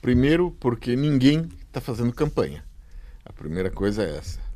Primeiro, 0.03 0.51
porque 0.59 0.97
ninguém 0.97 1.49
está 1.69 1.81
fazendo 1.81 2.13
campanha. 2.13 2.65
A 3.25 3.33
primeira 3.33 3.71
coisa 3.71 4.03
é 4.03 4.17
essa. 4.17 4.50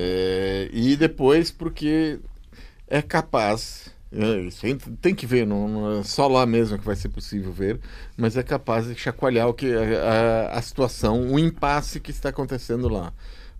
É, 0.00 0.70
e 0.72 0.96
depois, 0.96 1.50
porque 1.50 2.20
é 2.86 3.02
capaz 3.02 3.90
é, 4.12 4.48
tem 5.02 5.14
que 5.14 5.26
ver, 5.26 5.46
não, 5.46 5.68
não, 5.68 6.00
é 6.00 6.02
só 6.02 6.28
lá 6.28 6.46
mesmo 6.46 6.78
que 6.78 6.84
vai 6.84 6.96
ser 6.96 7.08
possível 7.08 7.52
ver, 7.52 7.78
mas 8.16 8.36
é 8.36 8.42
capaz 8.42 8.86
de 8.86 8.94
chacoalhar 8.94 9.48
o 9.48 9.54
que 9.54 9.66
a, 9.74 10.50
a, 10.52 10.62
situação, 10.62 11.32
o 11.32 11.38
impasse 11.38 12.00
que 12.00 12.10
está 12.10 12.30
acontecendo 12.30 12.88
lá. 12.88 13.12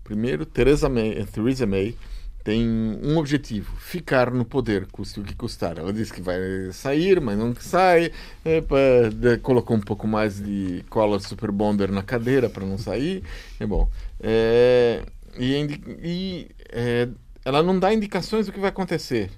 Primeiro, 0.03 0.45
Theresa 0.45 0.89
May, 0.89 1.23
Theresa 1.25 1.67
May 1.67 1.95
tem 2.43 2.67
um 3.03 3.17
objetivo: 3.17 3.75
ficar 3.77 4.31
no 4.31 4.43
poder, 4.43 4.87
custe 4.87 5.19
o 5.19 5.23
que 5.23 5.35
custar. 5.35 5.77
Ela 5.77 5.93
disse 5.93 6.11
que 6.11 6.21
vai 6.21 6.39
sair, 6.71 7.21
mas 7.21 7.37
não 7.37 7.53
sai. 7.55 8.11
De, 9.13 9.37
colocou 9.37 9.77
um 9.77 9.81
pouco 9.81 10.07
mais 10.07 10.41
de 10.41 10.83
cola 10.89 11.19
super 11.19 11.51
bonder 11.51 11.91
na 11.91 12.01
cadeira 12.01 12.49
para 12.49 12.65
não 12.65 12.77
sair. 12.77 13.23
É 13.59 13.67
bom. 13.67 13.87
É, 14.19 15.03
e, 15.37 15.81
e 16.01 16.47
é, 16.71 17.07
ela 17.43 17.63
não 17.63 17.77
dá 17.79 17.93
indicações 17.93 18.45
do 18.45 18.51
que 18.51 18.59
vai 18.59 18.69
acontecer. 18.69 19.29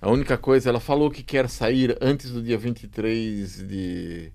A 0.00 0.10
única 0.10 0.36
coisa, 0.36 0.68
ela 0.68 0.80
falou 0.80 1.10
que 1.10 1.22
quer 1.22 1.48
sair 1.48 1.96
antes 2.00 2.30
do 2.30 2.42
dia 2.42 2.58
23 2.58 3.68
de. 3.68 4.32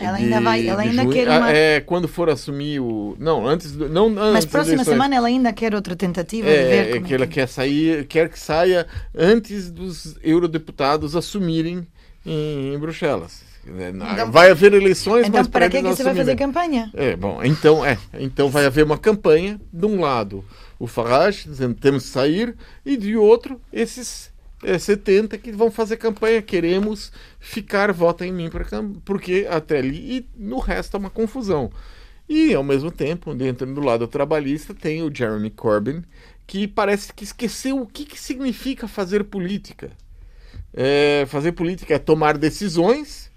Ela 0.00 0.16
ainda 0.16 0.40
vai, 0.40 0.66
ela 0.66 0.82
ainda 0.82 1.06
quer 1.06 1.28
uma... 1.28 1.52
É, 1.52 1.80
quando 1.80 2.08
for 2.08 2.28
assumir 2.28 2.80
o... 2.80 3.16
Não, 3.20 3.46
antes... 3.46 3.70
Do... 3.70 3.88
Não, 3.88 4.06
antes 4.08 4.32
Mas 4.32 4.46
próxima 4.46 4.82
semana 4.82 5.14
ela 5.14 5.28
ainda 5.28 5.52
quer 5.52 5.76
outra 5.76 5.94
tentativa 5.94 6.48
é, 6.48 6.56
de 6.56 6.68
ver 6.68 6.96
é 6.96 7.00
que 7.00 7.14
ela 7.14 7.24
quer 7.24 7.46
sair, 7.46 8.04
quer 8.06 8.28
que 8.28 8.36
saia 8.36 8.84
antes 9.16 9.70
dos 9.70 10.18
eurodeputados 10.24 11.14
assumirem 11.14 11.86
em, 12.26 12.74
em 12.74 12.78
Bruxelas. 12.80 13.44
Então, 13.66 14.30
vai 14.30 14.50
haver 14.50 14.74
eleições, 14.74 15.26
então, 15.26 15.40
mas 15.40 15.48
para 15.48 15.68
que, 15.68 15.82
que 15.82 15.88
você 15.88 16.02
vai 16.02 16.14
fazer 16.14 16.36
campanha? 16.36 16.90
É, 16.94 17.16
bom, 17.16 17.42
então 17.42 17.84
é, 17.84 17.98
então 18.18 18.48
vai 18.48 18.66
haver 18.66 18.84
uma 18.84 18.98
campanha 18.98 19.60
de 19.72 19.86
um 19.86 20.00
lado 20.00 20.44
o 20.78 20.86
Farage 20.86 21.48
dizendo 21.48 21.74
temos 21.74 22.04
que 22.04 22.10
sair 22.10 22.56
e 22.84 22.96
de 22.96 23.16
outro 23.16 23.60
esses 23.72 24.32
é, 24.62 24.78
70 24.78 25.38
que 25.38 25.52
vão 25.52 25.70
fazer 25.70 25.96
campanha. 25.96 26.42
Queremos 26.42 27.12
ficar, 27.38 27.92
vota 27.92 28.26
em 28.26 28.32
mim, 28.32 28.50
porque 29.04 29.46
até 29.48 29.78
ali. 29.78 30.18
E 30.18 30.28
no 30.36 30.58
resto 30.58 30.96
é 30.96 31.00
uma 31.00 31.10
confusão. 31.10 31.70
E, 32.28 32.54
ao 32.54 32.64
mesmo 32.64 32.90
tempo, 32.90 33.34
dentro 33.34 33.66
do 33.72 33.82
lado 33.82 34.08
trabalhista, 34.08 34.74
tem 34.74 35.02
o 35.02 35.14
Jeremy 35.14 35.50
Corbyn, 35.50 36.02
que 36.46 36.66
parece 36.66 37.12
que 37.12 37.24
esqueceu 37.24 37.80
o 37.80 37.86
que, 37.86 38.06
que 38.06 38.18
significa 38.18 38.88
fazer 38.88 39.24
política. 39.24 39.90
É, 40.72 41.24
fazer 41.28 41.52
política 41.52 41.94
é 41.94 41.98
tomar 41.98 42.38
decisões 42.38 43.30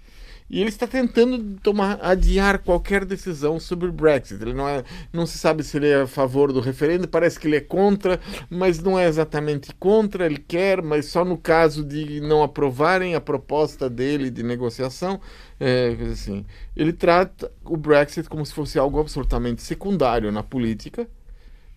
e 0.50 0.60
ele 0.60 0.70
está 0.70 0.86
tentando 0.86 1.60
tomar, 1.60 1.98
adiar 2.00 2.60
qualquer 2.60 3.04
decisão 3.04 3.60
sobre 3.60 3.88
o 3.88 3.92
Brexit. 3.92 4.42
Ele 4.42 4.54
não, 4.54 4.66
é, 4.66 4.82
não 5.12 5.26
se 5.26 5.36
sabe 5.36 5.62
se 5.62 5.76
ele 5.76 5.88
é 5.88 6.02
a 6.02 6.06
favor 6.06 6.52
do 6.52 6.60
referendo, 6.60 7.06
parece 7.06 7.38
que 7.38 7.46
ele 7.46 7.56
é 7.56 7.60
contra, 7.60 8.18
mas 8.48 8.78
não 8.78 8.98
é 8.98 9.06
exatamente 9.06 9.74
contra, 9.74 10.24
ele 10.24 10.38
quer, 10.38 10.80
mas 10.80 11.06
só 11.06 11.22
no 11.22 11.36
caso 11.36 11.84
de 11.84 12.20
não 12.20 12.42
aprovarem 12.42 13.14
a 13.14 13.20
proposta 13.20 13.90
dele 13.90 14.30
de 14.30 14.42
negociação. 14.42 15.20
É, 15.60 15.94
assim, 16.10 16.46
ele 16.74 16.92
trata 16.92 17.50
o 17.64 17.76
Brexit 17.76 18.28
como 18.28 18.46
se 18.46 18.54
fosse 18.54 18.78
algo 18.78 18.98
absolutamente 19.00 19.60
secundário 19.60 20.32
na 20.32 20.42
política. 20.42 21.06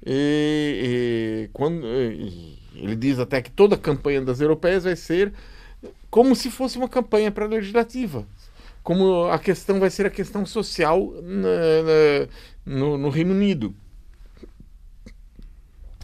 E, 0.06 1.46
e 1.46 1.50
quando, 1.52 1.86
e 1.86 2.58
ele 2.76 2.96
diz 2.96 3.20
até 3.20 3.42
que 3.42 3.52
toda 3.52 3.76
a 3.76 3.78
campanha 3.78 4.22
das 4.22 4.40
europeias 4.40 4.86
vai 4.86 4.96
ser 4.96 5.34
como 6.10 6.36
se 6.36 6.50
fosse 6.50 6.78
uma 6.78 6.90
campanha 6.90 7.32
para 7.32 7.46
legislativa 7.46 8.26
como 8.84 9.26
a 9.26 9.38
questão 9.38 9.80
vai 9.80 9.90
ser 9.90 10.06
a 10.06 10.10
questão 10.10 10.46
social 10.46 11.14
na, 11.22 11.50
na, 11.84 12.80
no, 12.80 12.98
no, 12.98 13.10
Reino 13.10 13.34
Unido. 13.34 13.76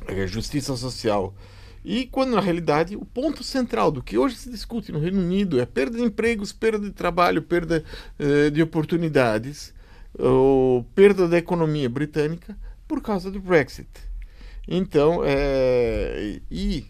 A 0.08 0.26
justiça 0.26 0.76
social. 0.76 1.34
E 1.84 2.06
quando, 2.06 2.32
na 2.32 2.42
realidade, 2.42 2.96
o 2.96 3.06
ponto 3.06 3.44
central 3.44 3.92
do 3.92 4.04
que 4.04 4.18
hoje 4.18 4.36
se 4.36 4.50
discute 4.50 4.92
no 4.92 5.00
Reino 5.00 5.20
Unido 5.20 5.60
é 5.60 5.66
perda 5.66 5.98
de 5.98 6.04
empregos, 6.04 6.52
perda 6.52 6.86
de 6.86 6.92
trabalho, 6.92 7.42
perda 7.42 7.84
eh, 8.20 8.50
de 8.50 8.62
oportunidades, 8.62 9.74
ou 10.18 10.84
perda 10.96 11.28
da 11.28 11.38
economia 11.38 11.90
britânica 11.90 12.58
por 12.88 13.02
causa 13.02 13.30
do 13.30 13.40
Brexit. 13.40 13.88
Então, 14.68 15.22
é, 15.24 16.40
e 16.52 16.86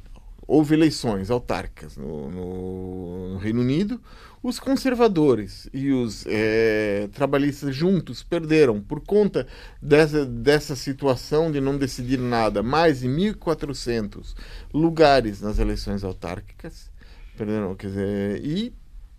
houve 0.47 0.73
eleições 0.73 1.29
autárquicas 1.29 1.97
no, 1.97 2.31
no, 2.31 3.33
no 3.33 3.37
Reino 3.37 3.61
Unido, 3.61 4.01
os 4.41 4.59
conservadores 4.59 5.67
e 5.73 5.91
os 5.91 6.25
é, 6.27 7.09
trabalhistas 7.13 7.75
juntos 7.75 8.23
perderam, 8.23 8.79
por 8.79 9.01
conta 9.01 9.45
dessa, 9.81 10.25
dessa 10.25 10.75
situação 10.75 11.51
de 11.51 11.59
não 11.59 11.77
decidir 11.77 12.19
nada, 12.19 12.63
mais 12.63 13.01
de 13.01 13.07
1.400 13.07 14.35
lugares 14.73 15.41
nas 15.41 15.59
eleições 15.59 16.03
autárquicas. 16.03 16.89
Perderam, 17.35 17.75
quer 17.75 17.87
dizer, 17.87 18.45
e 18.45 18.73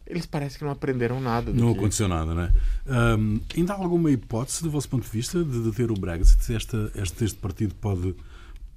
eles 0.07 0.25
parecem 0.25 0.59
que 0.59 0.65
não 0.65 0.73
aprenderam 0.73 1.21
nada. 1.21 1.53
não 1.53 1.73
que... 1.73 1.81
aconteceu 1.81 2.09
nada, 2.09 2.35
não 2.35 2.43
é? 2.43 2.53
Um, 3.17 3.41
ainda 3.55 3.75
há 3.75 3.77
alguma 3.77 4.11
hipótese, 4.11 4.63
do 4.63 4.71
vosso 4.71 4.89
ponto 4.89 5.05
de 5.05 5.11
vista, 5.11 5.45
de 5.45 5.63
deter 5.63 5.91
o 5.91 5.95
Brexit? 5.95 6.55
Esta, 6.55 6.91
este, 6.95 7.25
este 7.25 7.39
partido 7.39 7.75
pode, 7.75 8.15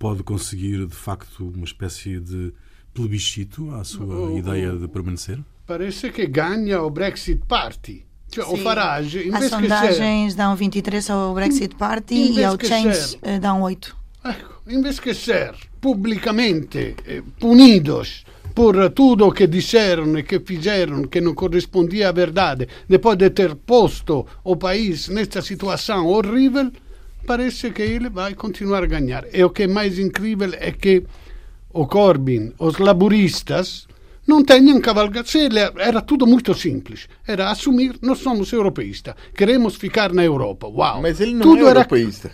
pode 0.02 0.24
conseguir, 0.24 0.88
de 0.88 0.96
facto, 0.96 1.54
uma 1.56 1.64
espécie 1.64 2.20
de 2.20 2.52
plebiscito 2.92 3.72
à 3.76 3.84
sua 3.84 4.32
o, 4.32 4.38
ideia 4.38 4.76
de 4.76 4.88
permanecer? 4.88 5.40
parece 5.72 6.12
que 6.12 6.28
ganha 6.28 6.82
o 6.82 6.90
Brexit 6.90 7.46
Party. 7.48 8.06
Cioè, 8.30 8.46
o 8.46 8.58
Farage, 8.58 9.30
As 9.32 9.46
sondagens 9.46 10.36
dão 10.36 10.56
23 10.56 11.10
ao 11.10 11.34
Brexit 11.34 11.76
Party 11.76 12.34
e 12.34 12.44
ao 12.44 12.58
Change 12.60 12.96
ser, 12.96 13.20
eh, 13.22 13.40
dão 13.40 13.62
8. 13.62 13.96
Ecco, 14.24 14.62
invece 14.68 15.02
che 15.02 15.14
ser 15.14 15.56
pubblicamente 15.80 16.96
eh, 17.06 17.24
punidos 17.40 18.24
por 18.54 18.76
tudo 18.92 19.32
que 19.32 19.48
disseram 19.48 20.18
e 20.18 20.24
que 20.24 20.40
fizeram 20.42 21.08
que 21.08 21.22
não 21.22 21.34
correspondia 21.34 22.10
à 22.10 22.12
verdade, 22.12 22.68
depois 22.88 23.18
de 23.18 23.30
ter 23.30 23.56
posto 23.56 24.26
o 24.44 24.56
país 24.58 25.08
nesta 25.08 25.42
situação 25.42 26.08
horrível, 26.08 26.72
parece 27.32 27.72
que 27.72 27.82
ele 27.82 28.10
vai 28.10 28.34
continuar 28.36 28.84
a 28.84 28.88
ganhar. 28.96 29.24
E 29.34 29.42
o 29.42 29.50
que 29.56 29.64
é 29.64 29.68
mais 29.68 29.98
incrível 29.98 30.52
é 30.68 30.72
que 30.84 31.04
o 31.82 31.88
Corbyn, 31.88 32.54
os 32.60 32.78
laboristas, 32.78 33.88
não 34.28 34.44
tenham 34.44 34.82
cavalgado. 34.82 35.30
Era 35.78 36.02
tudo 36.02 36.28
muito 36.28 36.54
simples. 36.54 37.08
Era 37.26 37.50
assumir, 37.50 37.98
nós 38.02 38.20
somos 38.20 38.52
europeístas, 38.52 39.16
queremos 39.34 39.76
ficar 39.76 40.12
na 40.12 40.24
Europa. 40.26 40.68
Uau! 40.68 41.02
Mas 41.02 41.22
ele 41.22 41.36
não 41.36 41.44
tudo 41.48 41.66
é 41.66 41.70
europeísta. 41.70 42.32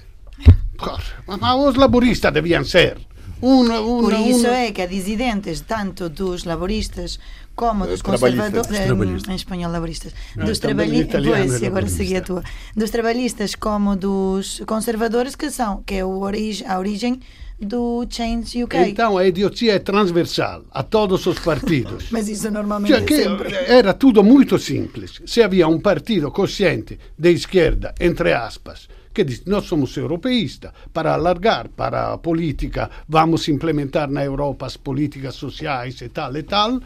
Era... 0.48 1.38
Mas 1.42 1.56
os 1.68 1.76
laboristas 1.76 2.34
deviam 2.34 2.64
ser. 2.64 2.98
Una, 3.40 3.80
una, 3.82 4.02
Por 4.02 4.14
isso 4.14 4.48
una... 4.48 4.66
é 4.66 4.72
que 4.72 4.82
há 4.82 4.88
dissidentes, 4.88 5.62
tanto 5.62 6.10
dos 6.10 6.46
laboristas 6.46 7.20
como 7.58 7.88
dos 7.88 8.02
conservadores. 8.04 9.28
Em 9.28 9.36
espanhol, 9.36 9.72
laboristas. 9.72 10.14
Não, 10.36 10.46
dos 10.46 10.60
trabalhistas. 10.60 11.26
Pois, 11.26 11.64
agora 11.64 11.88
segui 11.88 12.16
a 12.16 12.22
tua. 12.22 12.44
Dos 12.76 12.92
trabalhistas 12.92 13.56
como 13.56 13.96
dos 13.96 14.62
conservadores, 14.66 15.36
que 15.36 15.50
são, 15.50 15.82
que 15.84 15.96
é 15.96 16.06
o 16.06 16.20
origem, 16.20 16.68
a 16.68 16.78
origem 16.78 17.20
do 17.60 18.06
Change 18.08 18.64
UK. 18.64 18.78
Então 18.90 19.18
a 19.18 19.26
idiocia 19.26 19.74
é 19.74 19.80
transversal 19.80 20.64
a 20.72 20.84
todos 20.84 21.26
os 21.26 21.40
partidos. 21.40 22.10
Mas 22.14 22.30
isso 22.30 22.52
normalmente 22.52 22.94
cioè, 22.94 23.20
é 23.20 23.24
sempre. 23.24 23.56
Era 23.56 23.94
tudo 23.96 24.24
muito 24.24 24.60
simples. 24.60 25.20
Se 25.26 25.42
havia 25.42 25.68
um 25.68 25.80
partido 25.80 26.32
consciente 26.32 27.00
de 27.18 27.32
esquerda, 27.32 27.96
entre 28.00 28.34
aspas, 28.34 28.88
que 29.12 29.24
diz 29.24 29.44
nós 29.46 29.66
somos 29.66 29.98
europeístas, 29.98 30.72
para 30.94 31.16
alargar 31.16 31.70
para 31.70 32.14
a 32.14 32.18
política, 32.20 32.88
vamos 33.10 33.48
implementar 33.48 34.08
na 34.12 34.24
Europa 34.24 34.68
as 34.68 34.78
políticas 34.78 35.34
sociais 35.34 36.00
e 36.02 36.10
tal 36.10 36.38
e 36.38 36.44
tal, 36.44 36.80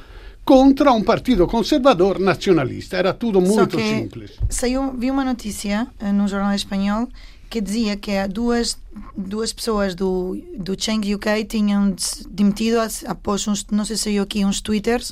contra 0.43 0.91
um 0.91 1.04
partido 1.04 1.47
conservador 1.47 2.19
nacionalista. 2.19 2.97
Era 2.97 3.13
tudo 3.13 3.39
muito 3.39 3.80
simples. 3.80 4.32
Saiu, 4.49 4.93
vi 4.97 5.12
uma 5.12 5.23
notícia 5.23 5.88
uh, 6.01 6.12
num 6.12 6.27
jornal 6.27 6.54
espanhol 6.54 7.08
que 7.49 7.60
dizia 7.60 7.97
que 7.97 8.12
duas, 8.30 8.77
duas 9.15 9.51
pessoas 9.51 9.93
do, 9.93 10.41
do 10.58 10.82
Change 10.82 11.13
UK 11.13 11.43
tinham 11.43 11.93
demitido 12.30 12.77
após 13.06 13.45
uns, 13.45 13.65
não 13.69 13.84
sei 13.84 13.97
se 13.97 14.04
saiu 14.04 14.23
aqui, 14.23 14.45
uns 14.45 14.62
twitters. 14.62 15.10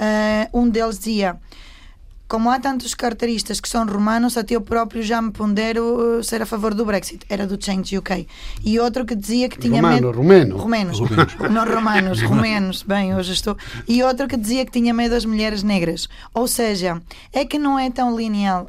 Uh, 0.00 0.58
um 0.58 0.70
deles 0.70 0.98
dizia 0.98 1.38
como 2.32 2.48
há 2.48 2.58
tantos 2.58 2.94
carteiristas 2.94 3.60
que 3.60 3.68
são 3.68 3.84
romanos, 3.84 4.38
até 4.38 4.56
eu 4.56 4.62
próprio 4.62 5.02
já 5.02 5.20
me 5.20 5.30
pondero 5.30 6.18
uh, 6.18 6.24
ser 6.24 6.40
a 6.40 6.46
favor 6.46 6.72
do 6.72 6.82
Brexit. 6.82 7.26
Era 7.28 7.46
do 7.46 7.62
Change 7.62 7.98
UK. 7.98 8.26
E 8.64 8.80
outro 8.80 9.04
que 9.04 9.14
dizia 9.14 9.50
que 9.50 9.58
tinha 9.58 9.82
Romano, 9.82 9.94
medo. 9.96 10.10
Romeno. 10.12 10.56
Romenos. 10.56 10.98
Romenos. 10.98 11.34
Não 11.52 11.62
romanos, 11.62 12.22
romenos. 12.22 12.82
Bem, 12.84 13.14
hoje 13.14 13.34
estou. 13.34 13.54
E 13.86 14.02
outro 14.02 14.26
que 14.26 14.38
dizia 14.38 14.64
que 14.64 14.72
tinha 14.72 14.94
medo 14.94 15.10
das 15.10 15.26
mulheres 15.26 15.62
negras. 15.62 16.08
Ou 16.32 16.48
seja, 16.48 17.02
é 17.34 17.44
que 17.44 17.58
não 17.58 17.78
é 17.78 17.90
tão 17.90 18.16
lineal. 18.16 18.66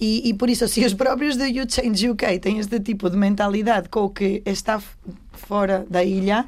E, 0.00 0.26
e 0.30 0.32
por 0.32 0.48
isso, 0.48 0.66
se 0.66 0.82
os 0.82 0.94
próprios 0.94 1.36
do 1.36 1.44
You 1.44 1.66
Change 1.68 2.08
UK 2.08 2.38
têm 2.38 2.58
este 2.58 2.80
tipo 2.80 3.10
de 3.10 3.18
mentalidade 3.18 3.90
com 3.90 4.04
o 4.04 4.08
que 4.08 4.42
está 4.46 4.80
fora 5.30 5.84
da 5.90 6.02
ilha 6.02 6.46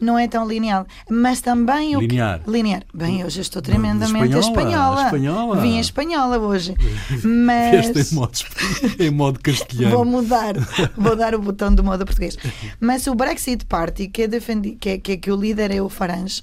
não 0.00 0.18
é 0.18 0.28
tão 0.28 0.46
linear. 0.46 0.86
Mas 1.10 1.40
também 1.40 1.96
o 1.96 2.00
linear. 2.00 2.40
Que... 2.40 2.50
linear. 2.50 2.82
Bem, 2.92 3.24
hoje 3.24 3.40
estou 3.40 3.60
tremendamente 3.60 4.36
espanhola. 4.36 5.04
espanhola. 5.04 5.60
Vim 5.60 5.78
espanhola 5.78 6.38
hoje. 6.38 6.74
Mas. 7.24 8.12
Em 8.12 8.14
modo, 8.14 8.38
em 8.98 9.10
modo 9.10 9.40
castelhano. 9.40 9.96
Vou 9.96 10.04
mudar. 10.04 10.54
Vou 10.96 11.16
dar 11.16 11.34
o 11.34 11.40
botão 11.40 11.74
do 11.74 11.82
modo 11.82 12.04
português. 12.04 12.36
Mas 12.80 13.06
o 13.06 13.14
Brexit 13.14 13.64
Party, 13.66 14.08
que, 14.08 14.22
é 14.22 14.28
defendi... 14.28 14.72
que, 14.72 14.90
é, 14.90 14.98
que, 14.98 15.12
é, 15.12 15.16
que 15.16 15.30
o 15.30 15.36
líder 15.36 15.70
é 15.70 15.82
o 15.82 15.88
Farange, 15.88 16.42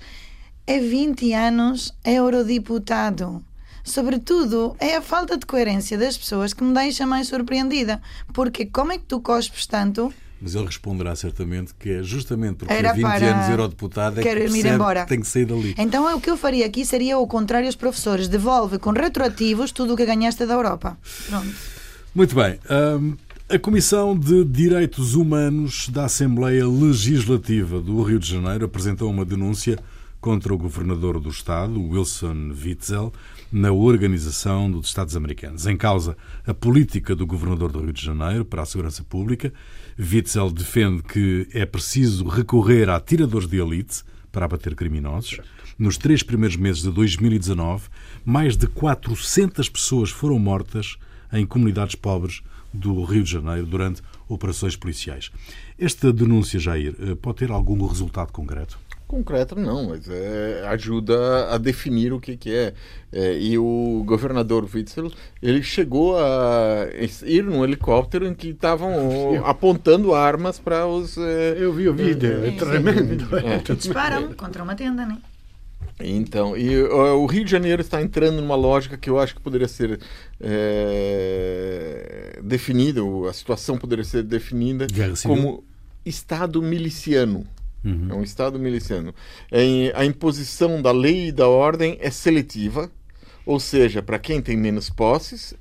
é 0.67 0.79
20 0.79 1.33
anos 1.33 1.93
eurodeputado. 2.03 3.43
Sobretudo, 3.83 4.75
é 4.79 4.95
a 4.95 5.01
falta 5.01 5.37
de 5.37 5.45
coerência 5.45 5.95
das 5.95 6.17
pessoas 6.17 6.53
que 6.53 6.63
me 6.63 6.73
deixa 6.73 7.05
mais 7.05 7.27
surpreendida. 7.27 8.01
Porque 8.33 8.65
como 8.65 8.91
é 8.91 8.97
que 8.97 9.05
tu 9.05 9.19
cospes 9.19 9.67
tanto 9.67 10.11
mas 10.45 10.53
ele 10.53 10.65
responderá 10.65 11.15
certamente 11.15 11.73
que 11.73 11.89
é 11.89 12.03
justamente 12.03 12.57
porque 12.57 12.71
Era 12.71 12.93
20 12.93 13.01
para... 13.01 13.35
anos 13.35 13.49
eurodeputado 13.49 14.19
é 14.19 14.23
que 14.23 14.29
ir 14.29 14.65
embora. 14.67 15.01
que 15.01 15.09
tem 15.09 15.19
que 15.19 15.25
sair 15.25 15.43
dali. 15.43 15.73
Então 15.75 16.15
o 16.15 16.21
que 16.21 16.29
eu 16.29 16.37
faria 16.37 16.67
aqui 16.67 16.85
seria 16.85 17.17
o 17.17 17.25
contrário 17.25 17.67
aos 17.67 17.75
professores. 17.75 18.27
Devolve 18.27 18.77
com 18.77 18.91
retroativos 18.91 19.71
tudo 19.71 19.95
o 19.95 19.97
que 19.97 20.05
ganhaste 20.05 20.45
da 20.45 20.53
Europa. 20.53 20.99
Pronto. 21.27 21.47
Muito 22.13 22.35
bem. 22.35 22.59
Um, 22.69 23.17
a 23.49 23.57
Comissão 23.57 24.15
de 24.15 24.45
Direitos 24.45 25.15
Humanos 25.15 25.89
da 25.89 26.05
Assembleia 26.05 26.67
Legislativa 26.67 27.81
do 27.81 28.03
Rio 28.03 28.19
de 28.19 28.29
Janeiro 28.29 28.65
apresentou 28.65 29.09
uma 29.09 29.25
denúncia 29.25 29.79
contra 30.21 30.53
o 30.53 30.57
governador 30.59 31.19
do 31.19 31.29
Estado, 31.29 31.81
Wilson 31.81 32.53
Witzel, 32.63 33.11
na 33.55 33.71
Organização 33.71 34.69
dos 34.69 34.87
Estados 34.87 35.15
Americanos. 35.15 35.65
Em 35.65 35.77
causa 35.77 36.17
a 36.45 36.53
política 36.53 37.15
do 37.15 37.25
governador 37.25 37.71
do 37.71 37.79
Rio 37.79 37.93
de 37.93 38.03
Janeiro 38.03 38.43
para 38.43 38.61
a 38.61 38.65
segurança 38.65 39.01
pública 39.01 39.53
Witzel 39.97 40.51
defende 40.51 41.01
que 41.01 41.47
é 41.53 41.65
preciso 41.65 42.27
recorrer 42.27 42.89
a 42.89 42.99
tiradores 42.99 43.47
de 43.47 43.57
elite 43.57 44.03
para 44.29 44.43
abater 44.43 44.75
criminosos. 44.75 45.39
Nos 45.79 45.97
três 45.97 46.21
primeiros 46.21 46.57
meses 46.57 46.81
de 46.81 46.91
2019, 46.91 47.87
mais 48.25 48.57
de 48.57 48.67
400 48.67 49.69
pessoas 49.69 50.09
foram 50.09 50.37
mortas 50.37 50.97
em 51.31 51.45
comunidades 51.45 51.95
pobres 51.95 52.41
do 52.73 53.05
Rio 53.05 53.23
de 53.23 53.31
Janeiro 53.31 53.65
durante 53.65 54.01
operações 54.27 54.75
policiais. 54.75 55.31
Esta 55.79 56.11
denúncia, 56.11 56.59
Jair, 56.59 56.93
eh, 56.99 57.15
pode 57.15 57.37
ter 57.37 57.51
algum 57.51 57.87
resultado 57.87 58.33
concreto? 58.33 58.77
Concreta 59.07 59.55
não, 59.55 59.89
mas 59.89 60.09
é, 60.09 60.65
ajuda 60.67 61.49
a 61.53 61.57
definir 61.57 62.11
o 62.13 62.19
que, 62.19 62.35
que 62.35 62.53
é. 62.53 62.73
é. 63.11 63.37
E 63.37 63.57
o 63.57 64.03
governador 64.05 64.67
Witzel, 64.71 65.11
ele 65.41 65.61
chegou 65.61 66.17
a 66.17 66.87
ir 67.23 67.43
num 67.43 67.63
helicóptero 67.63 68.25
em 68.25 68.33
que 68.33 68.49
estavam 68.49 69.43
apontando 69.45 70.13
armas 70.13 70.59
para 70.59 70.85
os... 70.87 71.17
É, 71.17 71.55
eu 71.57 71.73
vi 71.73 71.87
o 71.87 71.93
vídeo, 71.93 72.43
é, 72.43 72.49
é 72.49 72.51
tremendo. 72.51 73.37
É. 73.37 73.73
Disparam 73.73 74.33
contra 74.33 74.63
uma 74.63 74.75
tenda, 74.75 75.05
né? 75.05 75.17
Então, 75.99 76.57
e 76.57 76.81
uh, 76.81 77.15
o 77.17 77.25
Rio 77.25 77.45
de 77.45 77.51
Janeiro 77.51 77.81
está 77.81 78.01
entrando 78.01 78.41
numa 78.41 78.55
lógica 78.55 78.97
que 78.97 79.09
eu 79.09 79.17
acho 79.17 79.33
que 79.33 79.41
poderia 79.41 79.67
ser 79.67 79.99
é, 80.41 82.39
definida, 82.43 83.01
a 83.29 83.33
situação 83.33 83.77
poderia 83.77 84.03
ser 84.03 84.23
definida 84.23 84.87
como 85.23 85.63
Estado 86.05 86.61
miliciano. 86.61 87.47
Uhum. 87.85 88.07
É 88.09 88.13
um 88.15 88.23
Estado 88.23 88.57
miliciano. 88.57 89.13
É, 89.51 89.91
a 89.95 90.03
imposição 90.03 90.81
da 90.81 90.91
lei 90.91 91.27
e 91.27 91.31
da 91.31 91.47
ordem 91.47 91.97
é 92.01 92.09
seletiva, 92.09 92.91
ou 93.45 93.59
seja, 93.59 94.01
para 94.01 94.17
quem 94.17 94.41
tem 94.41 94.57
menos 94.57 94.89
posses, 94.89 95.53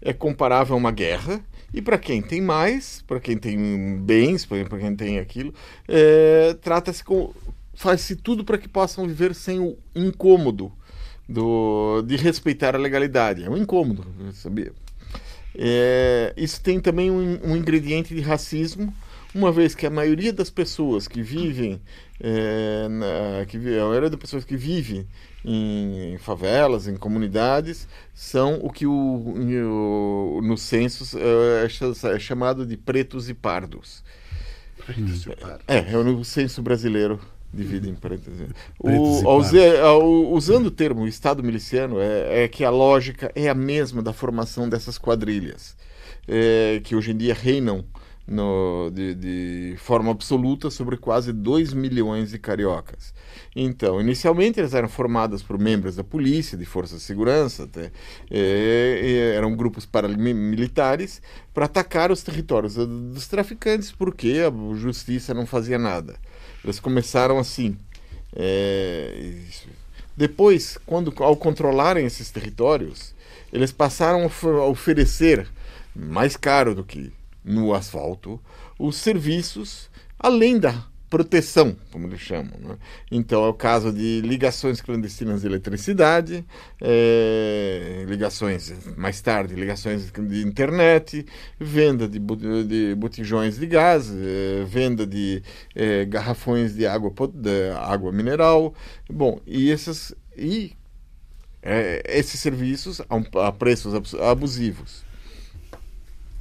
é 0.00 0.12
comparável 0.12 0.74
a 0.74 0.78
uma 0.78 0.90
guerra. 0.90 1.40
E 1.72 1.82
para 1.82 1.98
quem 1.98 2.22
tem 2.22 2.40
mais, 2.40 3.04
para 3.06 3.20
quem 3.20 3.36
tem 3.36 3.98
bens, 3.98 4.46
para 4.46 4.78
quem 4.78 4.96
tem 4.96 5.18
aquilo, 5.18 5.52
é, 5.86 6.56
trata-se 6.62 7.04
com. 7.04 7.34
faz-se 7.74 8.16
tudo 8.16 8.42
para 8.42 8.56
que 8.56 8.66
possam 8.66 9.06
viver 9.06 9.34
sem 9.34 9.60
o 9.60 9.76
incômodo 9.94 10.72
do, 11.28 12.00
de 12.02 12.16
respeitar 12.16 12.74
a 12.74 12.78
legalidade. 12.78 13.44
É 13.44 13.50
um 13.50 13.56
incômodo, 13.56 14.06
sabia? 14.32 14.72
É, 15.54 16.32
isso 16.38 16.60
tem 16.62 16.80
também 16.80 17.10
um, 17.10 17.38
um 17.44 17.56
ingrediente 17.56 18.14
de 18.14 18.20
racismo 18.22 18.94
uma 19.34 19.52
vez 19.52 19.74
que 19.74 19.86
a 19.86 19.90
maioria 19.90 20.32
das 20.32 20.50
pessoas 20.50 21.06
que 21.06 21.22
vivem, 21.22 21.80
é, 22.20 22.88
na, 22.88 23.46
que, 23.46 23.56
a 23.56 23.84
maioria 23.86 24.10
das 24.10 24.18
pessoas 24.18 24.44
que 24.44 24.56
vivem 24.56 25.06
em, 25.44 26.14
em 26.14 26.18
favelas, 26.18 26.88
em 26.88 26.96
comunidades, 26.96 27.86
são 28.14 28.58
o 28.62 28.70
que 28.70 28.86
o, 28.86 28.92
o, 28.92 30.40
no 30.42 30.56
censo 30.56 31.18
é, 31.18 31.66
é, 32.14 32.18
chamado 32.18 32.64
de 32.64 32.76
pretos 32.76 33.28
e 33.28 33.34
pardos. 33.34 34.02
Pretos 34.84 35.26
e 35.26 35.36
pardos. 35.36 35.64
É, 35.68 35.78
é 35.78 35.92
no 35.92 36.24
censo 36.24 36.62
brasileiro 36.62 37.20
divide 37.52 37.88
em 37.88 37.94
parênteses. 37.94 38.48
O, 38.78 40.34
usando 40.34 40.66
o 40.66 40.70
termo 40.70 41.06
Estado 41.06 41.42
miliciano, 41.42 41.98
é, 42.00 42.44
é, 42.44 42.48
que 42.48 42.64
a 42.64 42.70
lógica 42.70 43.32
é 43.34 43.48
a 43.48 43.54
mesma 43.54 44.02
da 44.02 44.12
formação 44.12 44.68
dessas 44.68 44.98
quadrilhas, 44.98 45.76
é, 46.26 46.80
que 46.84 46.94
hoje 46.94 47.12
em 47.12 47.16
dia 47.16 47.34
reinam 47.34 47.84
no, 48.28 48.90
de, 48.92 49.14
de, 49.14 49.76
forma 49.78 50.10
absoluta 50.10 50.70
sobre 50.70 50.98
quase 50.98 51.32
2 51.32 51.72
milhões 51.72 52.30
de 52.30 52.38
cariocas. 52.38 53.14
Então, 53.56 54.00
inicialmente 54.00 54.60
eles 54.60 54.74
eram 54.74 54.88
formados 54.88 55.42
por 55.42 55.58
membros 55.58 55.96
da 55.96 56.04
polícia, 56.04 56.56
de 56.56 56.66
forças 56.66 56.98
de 56.98 57.04
segurança, 57.04 57.64
até, 57.64 57.90
eram 59.34 59.56
grupos 59.56 59.86
paramilitares 59.86 61.22
para 61.54 61.64
atacar 61.64 62.12
os 62.12 62.22
territórios 62.22 62.74
dos 62.74 63.26
traficantes, 63.26 63.90
porque 63.90 64.40
a 64.46 64.76
justiça 64.76 65.32
não 65.32 65.46
fazia 65.46 65.78
nada. 65.78 66.16
Eles 66.62 66.78
começaram 66.78 67.38
assim. 67.38 67.76
É, 68.36 69.34
depois, 70.16 70.76
quando 70.84 71.14
ao 71.22 71.36
controlarem 71.36 72.04
esses 72.04 72.30
territórios, 72.30 73.14
eles 73.52 73.72
passaram 73.72 74.24
a 74.26 74.64
oferecer 74.66 75.48
mais 75.94 76.36
caro 76.36 76.74
do 76.74 76.84
que 76.84 77.10
no 77.48 77.74
asfalto 77.74 78.40
os 78.78 78.96
serviços 78.96 79.90
além 80.18 80.58
da 80.58 80.86
proteção, 81.08 81.76
como 81.90 82.06
eles 82.06 82.20
chamam. 82.20 82.52
Né? 82.60 82.76
Então, 83.10 83.44
é 83.44 83.48
o 83.48 83.54
caso 83.54 83.92
de 83.92 84.20
ligações 84.20 84.80
clandestinas 84.80 85.40
de 85.40 85.46
eletricidade, 85.46 86.44
é, 86.80 88.04
ligações, 88.06 88.72
mais 88.96 89.20
tarde, 89.20 89.54
ligações 89.54 90.10
de 90.10 90.42
internet, 90.42 91.24
venda 91.58 92.06
de, 92.06 92.18
de 92.66 92.94
botijões 92.94 93.58
de 93.58 93.66
gás, 93.66 94.10
é, 94.10 94.64
venda 94.64 95.06
de 95.06 95.42
é, 95.74 96.04
garrafões 96.04 96.74
de 96.74 96.86
água, 96.86 97.12
de 97.32 97.70
água 97.70 98.12
mineral. 98.12 98.74
Bom, 99.08 99.40
e 99.46 99.70
esses, 99.70 100.14
e, 100.36 100.72
é, 101.62 102.02
esses 102.06 102.38
serviços 102.38 103.00
a, 103.00 103.46
a 103.46 103.52
preços 103.52 104.14
abusivos. 104.14 105.07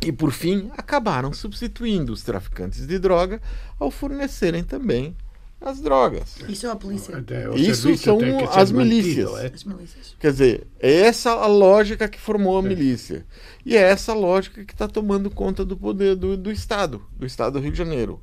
E 0.02 0.12
por 0.12 0.32
fim, 0.32 0.70
acabaram 0.78 1.34
substituindo 1.34 2.14
os 2.14 2.22
traficantes 2.22 2.86
de 2.86 3.00
droga 3.00 3.42
ao 3.80 3.90
fornecerem 3.90 4.64
também 4.64 5.16
as 5.60 5.82
drogas. 5.82 6.36
Isso 6.48 6.68
é 6.68 6.72
a 6.72 6.76
polícia. 6.76 7.24
Isso 7.56 7.98
são 7.98 8.20
as 8.52 8.72
milícias. 8.72 9.30
é? 9.40 9.48
as 9.48 9.64
milícias. 9.64 10.16
Quer 10.20 10.32
dizer, 10.32 10.68
é 10.80 10.92
essa 11.02 11.32
a 11.32 11.48
lógica 11.48 12.08
que 12.08 12.20
formou 12.20 12.60
a 12.60 12.64
é. 12.64 12.68
milícia. 12.68 13.26
E 13.66 13.76
é 13.76 13.82
essa 13.82 14.12
a 14.12 14.16
lógica 14.16 14.64
que 14.64 14.74
está 14.74 14.88
tomando 14.88 15.32
conta 15.32 15.66
do 15.66 15.76
poder 15.76 16.16
do, 16.16 16.38
do 16.38 16.52
Estado, 16.52 17.04
do 17.18 17.26
Estado 17.26 17.54
do 17.54 17.60
Rio 17.60 17.72
de 17.72 17.78
Janeiro. 17.78 18.22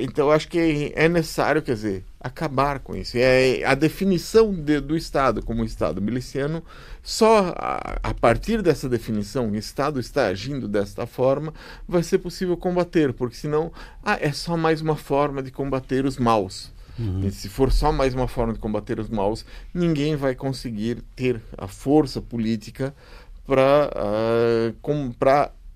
Então, 0.00 0.30
acho 0.30 0.48
que 0.48 0.92
é 0.96 1.08
necessário, 1.08 1.60
quer 1.60 1.74
dizer, 1.74 2.04
acabar 2.18 2.78
com 2.78 2.96
isso. 2.96 3.16
É 3.18 3.62
a 3.64 3.74
definição 3.74 4.52
de, 4.52 4.80
do 4.80 4.96
Estado 4.96 5.44
como 5.44 5.64
Estado 5.64 6.00
miliciano, 6.00 6.62
só 7.02 7.52
a, 7.54 7.98
a, 8.02 8.14
partir 8.14 8.62
dessa 8.62 8.88
definição, 8.88 9.50
o 9.50 9.56
Estado 9.56 10.00
está 10.00 10.26
agindo 10.26 10.66
desta 10.66 11.06
forma, 11.06 11.52
vai 11.86 12.02
ser 12.02 12.18
possível 12.18 12.56
combater, 12.56 13.12
porque 13.12 13.36
senão 13.36 13.70
ah, 14.02 14.18
é 14.20 14.32
só 14.32 14.56
mais 14.56 14.80
uma 14.80 14.96
forma 14.96 15.42
de 15.42 15.50
combater 15.50 16.06
os 16.06 16.16
maus. 16.16 16.72
Uhum. 16.98 17.30
Se 17.30 17.48
for 17.48 17.70
só 17.70 17.92
mais 17.92 18.14
uma 18.14 18.26
forma 18.26 18.54
de 18.54 18.58
combater 18.58 18.98
os 18.98 19.08
maus, 19.08 19.44
ninguém 19.72 20.16
vai 20.16 20.34
conseguir 20.34 21.02
ter 21.14 21.40
a 21.56 21.68
força 21.68 22.20
política 22.20 22.94
para 23.46 23.90
uh, 23.94 24.74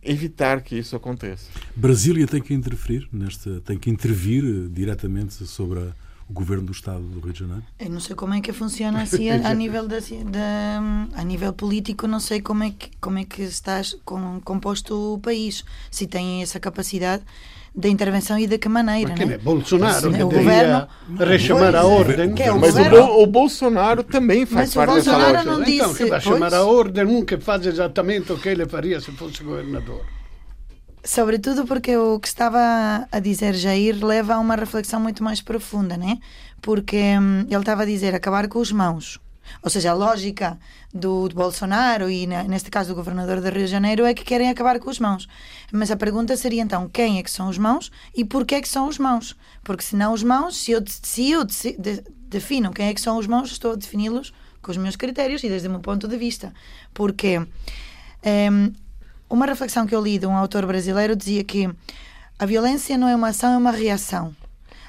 evitar 0.03 0.63
que 0.63 0.77
isso 0.77 0.97
aconteça. 0.97 1.49
Brasília 1.77 2.27
tem 2.27 2.41
que 2.41 2.53
interferir 2.53 3.09
nesta, 3.13 3.61
tem 3.61 3.79
que 3.79 3.89
intervir 3.89 4.69
diretamente 4.69 5.47
sobre 5.47 5.81
a, 5.81 5.93
o 6.29 6.33
governo 6.33 6.65
do 6.65 6.73
Estado 6.73 7.03
do 7.03 7.21
Rio 7.21 7.33
de 7.33 7.39
Janeiro? 7.41 7.63
Eu 7.79 7.91
não 7.91 8.01
sei 8.01 8.17
como 8.17 8.35
é 8.35 8.41
que 8.41 8.53
funciona 8.53 9.03
assim 9.03 9.31
a, 9.31 9.49
a 9.49 9.55
nível 9.55 9.87
da, 9.87 9.99
da, 9.99 10.81
a 11.15 11.25
nível 11.25 11.53
político, 11.53 12.07
não 12.07 12.21
sei 12.21 12.41
como 12.41 12.65
é 12.65 12.71
que 12.71 12.91
como 13.01 13.19
é 13.19 13.25
que 13.25 13.43
está 13.43 13.81
composto 14.45 15.15
o 15.15 15.19
país, 15.19 15.65
se 15.91 16.07
tem 16.07 16.43
essa 16.43 16.59
capacidade 16.59 17.23
da 17.75 17.89
intervenção 17.89 18.39
e 18.39 18.47
de 18.47 18.59
que 18.59 18.69
maneira. 18.69 19.15
Mas 19.17 19.29
né? 19.29 19.39
Bolsonaro 19.39 20.13
que 20.13 20.23
o 20.23 20.29
governo 20.29 20.87
rechamar 21.19 21.75
a 21.75 21.85
ordem. 21.85 22.35
É, 22.39 22.51
mas 22.53 22.77
o, 22.77 23.23
o, 23.23 23.27
Bolsonaro 23.27 24.03
também 24.03 24.45
faz 24.45 24.75
mas 24.75 24.87
parte 24.87 25.05
dessa 25.05 25.17
ordem. 25.17 25.45
Não 25.47 25.63
disse, 25.63 25.77
então, 25.77 25.95
que 25.95 26.05
vai 26.07 26.21
chamar 26.21 26.55
a 26.55 26.65
ordem 26.65 27.07
um 27.07 27.25
que 27.25 27.39
faz 27.39 27.65
exatamente 27.65 28.33
o 28.33 28.39
que 28.39 28.51
ele 28.51 28.67
faria 28.67 29.01
se 29.01 29.11
fosse 29.13 29.43
governador. 29.43 30.05
Sobretudo 31.05 31.67
porque 31.67 31.97
o 31.97 32.21
que 32.21 32.29
estava 32.29 33.09
a 33.11 33.19
dizer 33.19 33.55
Jair 33.55 34.05
leva 34.05 34.35
a 34.35 34.39
uma 34.39 34.55
reflexão 34.55 35.01
muito 35.01 35.25
mais 35.25 35.41
profunda, 35.41 35.97
né? 35.97 36.19
Porque 36.61 37.19
hum, 37.19 37.47
ele 37.49 37.57
estava 37.57 37.83
a 37.83 37.87
dizer 37.87 38.15
acabar 38.15 38.47
com 38.49 38.59
os 38.59 38.71
mãos. 38.71 39.19
Ou 39.63 39.71
seja, 39.71 39.91
a 39.91 39.95
lógica 39.95 40.59
do, 40.93 41.29
do, 41.29 41.35
Bolsonaro 41.35 42.11
e, 42.11 42.27
neste 42.27 42.71
caso, 42.71 42.91
do 42.91 42.95
governador 42.95 43.41
de 43.41 43.51
Rio 43.51 43.65
de 43.65 43.71
Janeiro 43.71 44.05
é 44.05 44.15
que 44.15 44.25
querem 44.25 44.49
acabar 44.49 44.79
com 44.79 44.91
os 44.91 44.99
mãos. 44.99 45.29
Mas 45.73 45.91
a 45.91 45.97
pergunta 45.97 46.37
seria 46.37 46.63
então 46.63 46.89
quem 46.89 47.19
é 47.19 47.23
que 47.23 47.31
são 47.31 47.49
os 47.49 47.59
mãos 47.59 47.91
e 48.15 48.25
porquê 48.25 48.57
é 48.57 48.61
que 48.61 48.69
são 48.69 48.89
os 48.89 48.99
mãos? 48.99 49.37
Porque 49.63 49.83
se 49.83 49.97
não 49.97 50.13
os 50.13 50.23
mãos, 50.23 50.57
se 50.57 50.73
eu, 50.73 50.83
se 50.87 51.31
eu 51.31 51.45
de, 51.45 52.03
defino 52.29 52.73
quem 52.73 52.89
é 52.89 52.95
que 52.95 53.01
são 53.01 53.19
os 53.19 53.27
mãos, 53.27 53.51
estou 53.51 53.73
a 53.73 53.77
defini-los 53.77 54.33
com 54.61 54.71
os 54.71 54.77
meus 54.77 54.97
critérios 54.97 55.43
e 55.43 55.49
desde 55.49 55.69
o 55.69 55.71
meu 55.71 55.81
ponto 55.81 56.09
de 56.09 56.17
vista. 56.17 56.53
Porque 56.95 57.39
um, 57.39 58.73
uma 59.29 59.47
reflexão 59.47 59.87
que 59.87 59.95
eu 59.95 60.03
li 60.03 60.19
de 60.19 60.27
um 60.27 60.37
autor 60.37 60.67
brasileiro 60.67 61.17
dizia 61.17 61.43
que 61.43 61.71
a 62.39 62.47
violência 62.47 62.97
não 62.99 63.09
é 63.09 63.15
uma 63.15 63.29
ação, 63.29 63.53
é 63.53 63.57
uma 63.57 63.71
reação 63.71 64.35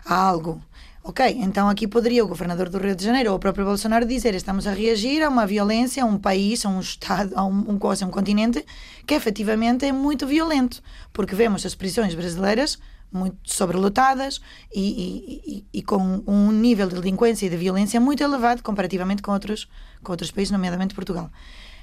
a 0.06 0.16
algo. 0.16 0.62
Ok, 1.06 1.36
então 1.42 1.68
aqui 1.68 1.86
poderia 1.86 2.24
o 2.24 2.28
governador 2.30 2.70
do 2.70 2.78
Rio 2.78 2.96
de 2.96 3.04
Janeiro 3.04 3.32
ou 3.32 3.36
o 3.36 3.40
próprio 3.40 3.66
Bolsonaro 3.66 4.06
dizer 4.06 4.34
estamos 4.36 4.66
a 4.66 4.72
reagir 4.72 5.22
a 5.22 5.28
uma 5.28 5.46
violência, 5.46 6.02
a 6.02 6.06
um 6.06 6.18
país, 6.18 6.66
a 6.66 6.70
um 6.70 6.80
Estado, 6.80 7.34
a 7.36 7.44
um, 7.44 7.72
um, 7.72 7.78
um 7.78 8.10
continente 8.10 8.66
que 9.06 9.14
efetivamente 9.14 9.86
é 9.86 9.92
muito 9.92 10.26
violento, 10.26 10.82
porque 11.12 11.36
vemos 11.36 11.66
as 11.66 11.76
prisões 11.76 12.16
brasileiras 12.16 12.80
muito 13.12 13.38
sobrelotadas 13.44 14.40
e, 14.74 15.44
e, 15.46 15.66
e, 15.74 15.84
com 15.84 16.24
um 16.26 16.54
nível 16.54 16.88
de 16.88 16.96
delinquência 16.96 17.48
e 17.48 17.50
de 17.50 17.58
violência 17.58 18.00
muito 18.00 18.24
elevado 18.24 18.64
comparativamente 18.64 19.22
com 19.22 19.34
outros, 19.34 19.68
com 20.02 20.14
outros 20.14 20.32
países, 20.32 20.52
nomeadamente 20.52 20.96
Portugal. 20.96 21.30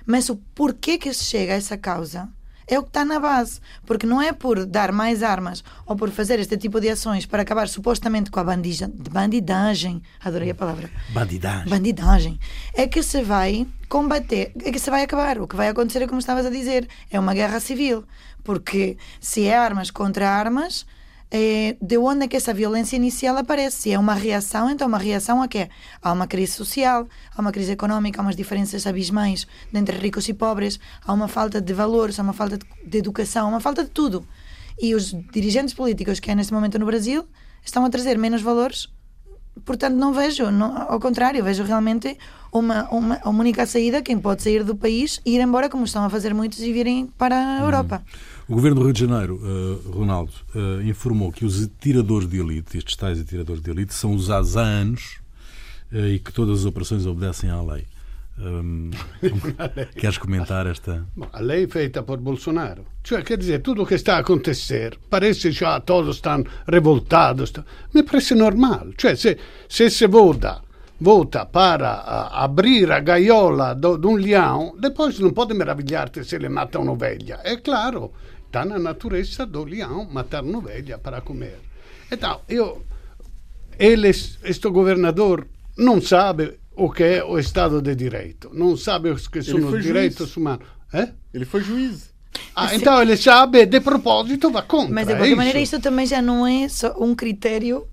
Mas 0.06 0.30
o 0.30 0.36
porquê 0.54 0.96
que 0.96 1.12
se 1.12 1.24
chega 1.24 1.52
a 1.52 1.56
essa 1.56 1.76
causa 1.76 2.26
é 2.70 2.78
o 2.78 2.82
que 2.82 2.88
está 2.88 3.04
na 3.04 3.18
base. 3.18 3.60
Porque 3.84 4.06
não 4.06 4.22
é 4.22 4.32
por 4.32 4.64
dar 4.64 4.92
mais 4.92 5.22
armas 5.22 5.62
ou 5.84 5.96
por 5.96 6.10
fazer 6.10 6.38
este 6.38 6.56
tipo 6.56 6.80
de 6.80 6.88
ações 6.88 7.26
para 7.26 7.42
acabar 7.42 7.68
supostamente 7.68 8.30
com 8.30 8.38
a 8.38 8.44
bandija, 8.44 8.90
bandidagem, 9.10 10.00
adorei 10.20 10.50
a 10.50 10.54
palavra. 10.54 10.88
Bandidagem. 11.10 11.68
Bandidagem. 11.68 12.40
É 12.72 12.86
que 12.86 13.02
se 13.02 13.22
vai 13.22 13.66
combater, 13.88 14.52
é 14.64 14.70
que 14.70 14.78
se 14.78 14.88
vai 14.88 15.02
acabar. 15.02 15.38
O 15.40 15.48
que 15.48 15.56
vai 15.56 15.68
acontecer 15.68 16.02
é 16.02 16.06
como 16.06 16.20
estavas 16.20 16.46
a 16.46 16.50
dizer, 16.50 16.88
é 17.10 17.18
uma 17.18 17.34
guerra 17.34 17.58
civil. 17.58 18.04
Porque 18.44 18.96
se 19.20 19.46
é 19.46 19.56
armas 19.56 19.90
contra 19.90 20.30
armas, 20.30 20.86
é, 21.30 21.76
de 21.80 21.96
onde 21.96 22.24
é 22.24 22.28
que 22.28 22.36
essa 22.36 22.52
violência 22.52 22.96
inicial 22.96 23.36
aparece. 23.36 23.82
Se 23.82 23.92
é 23.92 23.98
uma 23.98 24.14
reação, 24.14 24.68
então 24.68 24.88
uma 24.88 24.98
reação 24.98 25.42
a 25.42 25.48
quê? 25.48 25.68
Há 26.02 26.12
uma 26.12 26.26
crise 26.26 26.52
social, 26.52 27.06
há 27.34 27.40
uma 27.40 27.52
crise 27.52 27.70
económica, 27.70 28.20
há 28.20 28.22
umas 28.22 28.36
diferenças 28.36 28.86
abismais 28.86 29.46
entre 29.72 29.96
ricos 29.96 30.28
e 30.28 30.34
pobres, 30.34 30.80
há 31.06 31.12
uma 31.12 31.28
falta 31.28 31.60
de 31.60 31.72
valores, 31.72 32.18
há 32.18 32.22
uma 32.22 32.32
falta 32.32 32.58
de 32.84 32.98
educação, 32.98 33.46
há 33.46 33.48
uma 33.48 33.60
falta 33.60 33.84
de 33.84 33.90
tudo. 33.90 34.26
E 34.80 34.94
os 34.94 35.14
dirigentes 35.32 35.74
políticos 35.74 36.18
que 36.18 36.30
há 36.30 36.34
neste 36.34 36.52
momento 36.52 36.78
no 36.78 36.86
Brasil 36.86 37.26
estão 37.62 37.84
a 37.84 37.90
trazer 37.90 38.18
menos 38.18 38.42
valores 38.42 38.88
portanto 39.64 39.94
não 39.94 40.12
vejo, 40.12 40.50
não, 40.50 40.90
ao 40.90 41.00
contrário, 41.00 41.42
vejo 41.44 41.62
realmente 41.62 42.16
uma, 42.52 42.88
uma, 42.90 43.20
uma 43.24 43.40
única 43.40 43.66
saída, 43.66 44.02
quem 44.02 44.18
pode 44.18 44.42
sair 44.42 44.64
do 44.64 44.76
país 44.76 45.20
e 45.24 45.36
ir 45.36 45.40
embora, 45.40 45.68
como 45.68 45.84
estão 45.84 46.04
a 46.04 46.10
fazer 46.10 46.34
muitos, 46.34 46.60
e 46.60 46.72
virem 46.72 47.06
para 47.18 47.36
a 47.36 47.58
uhum. 47.58 47.64
Europa. 47.64 48.02
O 48.50 48.54
Governo 48.54 48.80
do 48.80 48.82
Rio 48.82 48.92
de 48.92 49.06
Janeiro, 49.06 49.36
uh, 49.36 49.90
Ronaldo, 49.92 50.32
uh, 50.56 50.82
informou 50.82 51.30
que 51.30 51.44
os 51.44 51.62
atiradores 51.62 52.28
de 52.28 52.40
elite, 52.40 52.78
estes 52.78 52.96
tais 52.96 53.20
atiradores 53.20 53.62
de 53.62 53.70
elite, 53.70 53.94
são 53.94 54.12
usados 54.12 54.56
há 54.56 54.62
anos 54.62 55.20
uh, 55.92 56.08
e 56.08 56.18
que 56.18 56.32
todas 56.32 56.58
as 56.58 56.64
operações 56.66 57.06
obedecem 57.06 57.48
à 57.48 57.62
lei. 57.62 57.86
Um, 58.40 58.90
queres 59.96 60.16
comentar 60.16 60.66
esta? 60.66 61.06
A 61.30 61.40
lei 61.40 61.66
feita 61.66 62.02
por 62.02 62.16
Bolsonaro. 62.16 62.86
Cioè, 63.04 63.22
quer 63.22 63.36
dizer, 63.36 63.60
tudo 63.60 63.82
o 63.82 63.86
que 63.86 63.94
está 63.94 64.16
a 64.16 64.20
acontecer, 64.20 64.98
parece 65.10 65.52
já 65.52 65.78
todos 65.78 66.16
estão 66.16 66.42
revoltados. 66.66 67.52
Me 67.92 68.02
parece 68.02 68.34
normal. 68.34 68.94
Cioè, 68.96 69.14
se, 69.14 69.36
se 69.68 69.90
se 69.90 70.06
vota 70.06 70.62
vota 71.00 71.46
para 71.46 71.96
uh, 71.96 72.44
abrir 72.44 72.92
a 72.92 73.00
gaiola 73.00 73.74
de 73.74 74.06
um 74.06 74.16
leão, 74.16 74.74
depois 74.78 75.18
não 75.18 75.30
pode 75.30 75.54
maravilhar-te 75.54 76.22
se 76.24 76.36
ele 76.36 76.48
mata 76.48 76.78
uma 76.78 76.92
ovelha. 76.92 77.40
É 77.42 77.56
claro, 77.56 78.12
está 78.50 78.64
na 78.64 78.80
natureza 78.80 79.46
do 79.46 79.62
leão 79.62 80.08
matar 80.10 80.42
uma 80.42 80.58
ovelha 80.58 80.98
para 80.98 81.20
comer. 81.20 81.60
Então, 82.10 82.40
eu, 82.48 82.84
ele, 83.78 84.08
este 84.08 84.68
governador, 84.68 85.46
não 85.78 86.02
sabe 86.02 86.58
o 86.74 86.90
que 86.90 87.04
é 87.04 87.24
o 87.24 87.38
Estado 87.38 87.80
de 87.80 87.94
Direito, 87.94 88.50
não 88.52 88.76
sabe 88.76 89.10
o 89.10 89.16
que 89.16 89.40
são 89.40 89.64
os 89.68 89.82
direitos 89.82 90.36
humanos. 90.36 90.66
É? 90.92 91.10
Ele 91.32 91.44
foi 91.44 91.62
juiz. 91.62 92.10
Ah, 92.54 92.74
então 92.74 93.00
ele 93.00 93.16
sabe, 93.16 93.66
de 93.66 93.80
propósito, 93.80 94.50
va 94.50 94.62
contra. 94.62 94.92
Mas 94.92 95.06
de 95.06 95.14
qualquer 95.14 95.36
maneira, 95.36 95.60
isto 95.60 95.78
também 95.78 96.06
já 96.06 96.20
não 96.20 96.44
é 96.44 96.68
só 96.68 96.92
um 96.98 97.14
critério 97.14 97.86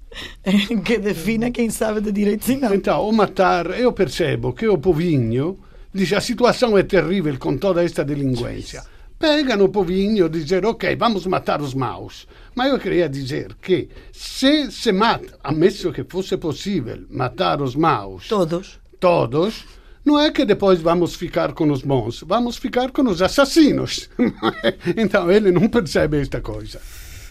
que 0.83 0.97
defina 0.97 1.51
quem 1.51 1.69
sabe 1.69 2.01
de 2.01 2.11
direitos 2.11 2.49
e 2.49 2.55
não. 2.55 2.73
Então, 2.73 3.07
o 3.07 3.13
matar, 3.13 3.79
eu 3.79 3.93
percebo 3.93 4.53
que 4.53 4.67
o 4.67 4.77
povinho 4.77 5.59
diz 5.93 6.11
a 6.13 6.21
situação 6.21 6.75
é 6.75 6.81
terrível 6.81 7.37
com 7.37 7.55
toda 7.57 7.83
esta 7.83 8.03
delinquência 8.03 8.83
pegano 9.19 9.65
o 9.65 9.69
povinho 9.69 10.25
e 10.25 10.29
dizer 10.29 10.65
ok, 10.65 10.95
vamos 10.95 11.25
matar 11.25 11.61
os 11.61 11.73
maus. 11.73 12.27
Mas 12.55 12.71
eu 12.71 12.79
queria 12.79 13.09
dizer 13.09 13.55
que 13.61 13.89
se 14.11 14.71
se 14.71 14.91
mata, 14.91 15.37
ammesso 15.43 15.91
que 15.91 16.03
fosse 16.03 16.37
possível 16.37 17.05
matar 17.09 17.61
os 17.61 17.75
maus, 17.75 18.27
todos, 18.27 18.79
todos, 18.99 19.65
não 20.05 20.19
é 20.19 20.31
que 20.31 20.45
depois 20.45 20.79
vamos 20.79 21.15
ficar 21.15 21.53
com 21.53 21.69
os 21.71 21.81
bons, 21.81 22.23
vamos 22.25 22.57
ficar 22.57 22.91
com 22.91 23.03
os 23.03 23.21
assassinos. 23.21 24.09
então 24.95 25.31
ele 25.31 25.51
não 25.51 25.67
percebe 25.67 26.21
esta 26.21 26.39
coisa. 26.39 26.79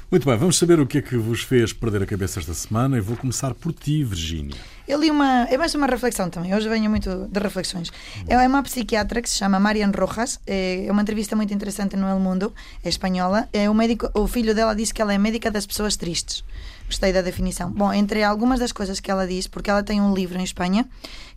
Muito 0.09 0.25
bem, 0.25 0.37
vamos 0.37 0.57
saber 0.57 0.79
o 0.79 0.87
que 0.87 0.99
é 0.99 1.03
que 1.03 1.17
vos 1.17 1.43
fez 1.43 1.73
perder 1.73 2.01
a 2.01 2.07
cabeça 2.07 2.39
esta 2.39 2.55
semana 2.55 2.97
e 2.97 3.01
vou 3.01 3.17
começar 3.17 3.53
por 3.55 3.73
ti, 3.73 4.05
Virgínia. 4.05 4.55
Eu 4.87 5.01
li 5.01 5.11
uma. 5.11 5.49
É 5.51 5.59
mais 5.59 5.75
uma 5.75 5.89
reflexão 5.89 6.31
também. 6.31 6.55
Hoje 6.55 6.69
venho 6.69 6.89
muito 6.89 7.27
de 7.29 7.41
reflexões. 7.41 7.91
É 8.29 8.39
uma 8.47 8.63
psiquiatra 8.63 9.21
que 9.21 9.29
se 9.29 9.37
chama 9.37 9.59
Marian 9.59 9.91
Rojas. 9.91 10.39
É 10.47 10.87
uma 10.91 11.03
entrevista 11.03 11.35
muito 11.35 11.53
interessante 11.53 11.97
no 11.97 12.07
El 12.07 12.21
Mundo. 12.21 12.55
É 12.85 12.89
espanhola. 12.89 13.49
É 13.53 13.69
o, 13.69 13.75
médico, 13.75 14.09
o 14.15 14.29
filho 14.29 14.55
dela 14.55 14.77
disse 14.77 14.95
que 14.95 15.03
ela 15.03 15.13
é 15.13 15.19
médica 15.19 15.51
das 15.51 15.67
pessoas 15.67 15.97
tristes. 15.97 16.45
Gostei 16.87 17.13
da 17.13 17.21
definição. 17.21 17.73
Bom, 17.73 17.93
entre 17.93 18.23
algumas 18.23 18.61
das 18.61 18.71
coisas 18.71 19.01
que 19.01 19.11
ela 19.11 19.27
diz, 19.27 19.49
porque 19.49 19.69
ela 19.69 19.83
tem 19.83 20.01
um 20.01 20.15
livro 20.15 20.39
em 20.39 20.45
Espanha, 20.45 20.89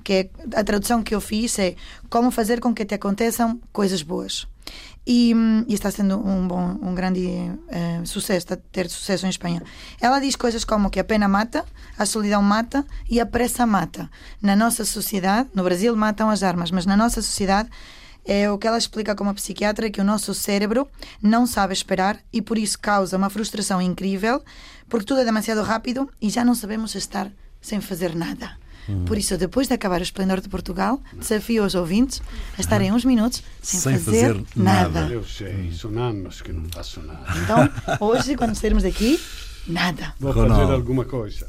que 0.03 0.13
é, 0.13 0.29
a 0.53 0.63
tradução 0.63 1.01
que 1.01 1.15
eu 1.15 1.19
fiz 1.19 1.57
é 1.57 1.75
Como 2.07 2.29
fazer 2.29 2.59
com 2.59 2.71
que 2.71 2.85
te 2.85 2.93
aconteçam 2.93 3.59
coisas 3.73 4.03
boas. 4.03 4.47
E, 5.05 5.33
e, 5.67 5.73
está 5.73 5.89
sendo 5.89 6.19
um 6.19 6.47
bom, 6.47 6.77
um 6.81 6.93
grande 6.93 7.25
uh, 7.25 8.05
sucesso, 8.05 8.37
está 8.39 8.53
a 8.53 8.57
ter 8.71 8.87
sucesso 8.89 9.25
em 9.25 9.29
Espanha. 9.29 9.63
Ela 9.99 10.19
diz 10.19 10.35
coisas 10.35 10.63
como 10.63 10.89
que 10.89 10.99
a 10.99 11.03
pena 11.03 11.27
mata, 11.27 11.65
a 11.97 12.05
solidão 12.05 12.43
mata 12.43 12.85
e 13.09 13.19
a 13.19 13.25
pressa 13.25 13.65
mata. 13.65 14.09
Na 14.39 14.55
nossa 14.55 14.85
sociedade, 14.85 15.49
no 15.55 15.63
Brasil 15.63 15.95
matam 15.95 16.29
as 16.29 16.43
armas, 16.43 16.69
mas 16.69 16.85
na 16.85 16.95
nossa 16.95 17.21
sociedade 17.21 17.69
é 18.25 18.51
o 18.51 18.57
que 18.59 18.67
ela 18.67 18.77
explica 18.77 19.15
como 19.15 19.33
psiquiatra 19.33 19.89
que 19.89 19.99
o 19.99 20.03
nosso 20.03 20.33
cérebro 20.35 20.87
não 21.21 21.47
sabe 21.47 21.73
esperar 21.73 22.19
e 22.31 22.41
por 22.41 22.57
isso 22.59 22.77
causa 22.77 23.17
uma 23.17 23.29
frustração 23.29 23.81
incrível, 23.81 24.43
porque 24.87 25.05
tudo 25.05 25.21
é 25.21 25.25
demasiado 25.25 25.63
rápido 25.63 26.07
e 26.21 26.29
já 26.29 26.45
não 26.45 26.53
sabemos 26.53 26.93
estar 26.93 27.31
sem 27.59 27.81
fazer 27.81 28.15
nada. 28.15 28.57
Por 29.05 29.17
isso, 29.17 29.37
depois 29.37 29.67
de 29.67 29.73
acabar 29.73 29.99
o 29.99 30.03
Esplendor 30.03 30.41
de 30.41 30.49
Portugal, 30.49 31.01
desafio 31.17 31.63
os 31.63 31.75
ouvintes 31.75 32.21
a 32.57 32.61
estarem 32.61 32.91
uns 32.91 33.05
minutos 33.05 33.43
sem, 33.61 33.79
sem 33.79 33.99
fazer, 33.99 34.33
fazer 34.33 34.43
nada. 34.55 35.01
nada. 35.01 35.13
Eu 35.13 35.23
sei, 35.23 35.71
são 35.73 35.97
anos 35.97 36.41
que 36.41 36.51
não 36.51 36.65
faço 36.69 37.01
nada. 37.01 37.25
Então, 37.43 38.07
hoje, 38.07 38.35
quando 38.35 38.55
sairmos 38.55 38.83
daqui, 38.83 39.19
nada. 39.67 40.13
Vou 40.19 40.31
Ronaldo. 40.31 40.61
fazer 40.61 40.73
alguma 40.73 41.05
coisa. 41.05 41.47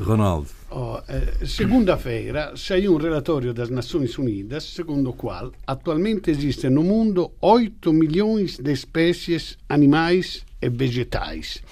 Ronaldo. 0.00 0.48
Oh, 0.70 0.98
eh, 1.08 1.44
Segunda-feira 1.46 2.54
saiu 2.56 2.94
um 2.94 2.96
relatório 2.96 3.52
das 3.52 3.68
Nações 3.70 4.16
Unidas, 4.18 4.64
segundo 4.64 5.10
o 5.10 5.12
qual 5.12 5.52
atualmente 5.66 6.30
existem 6.30 6.70
no 6.70 6.82
mundo 6.82 7.30
8 7.40 7.92
milhões 7.92 8.58
de 8.58 8.72
espécies 8.72 9.58
animais 9.68 10.44
e 10.60 10.68
vegetais, 10.68 11.62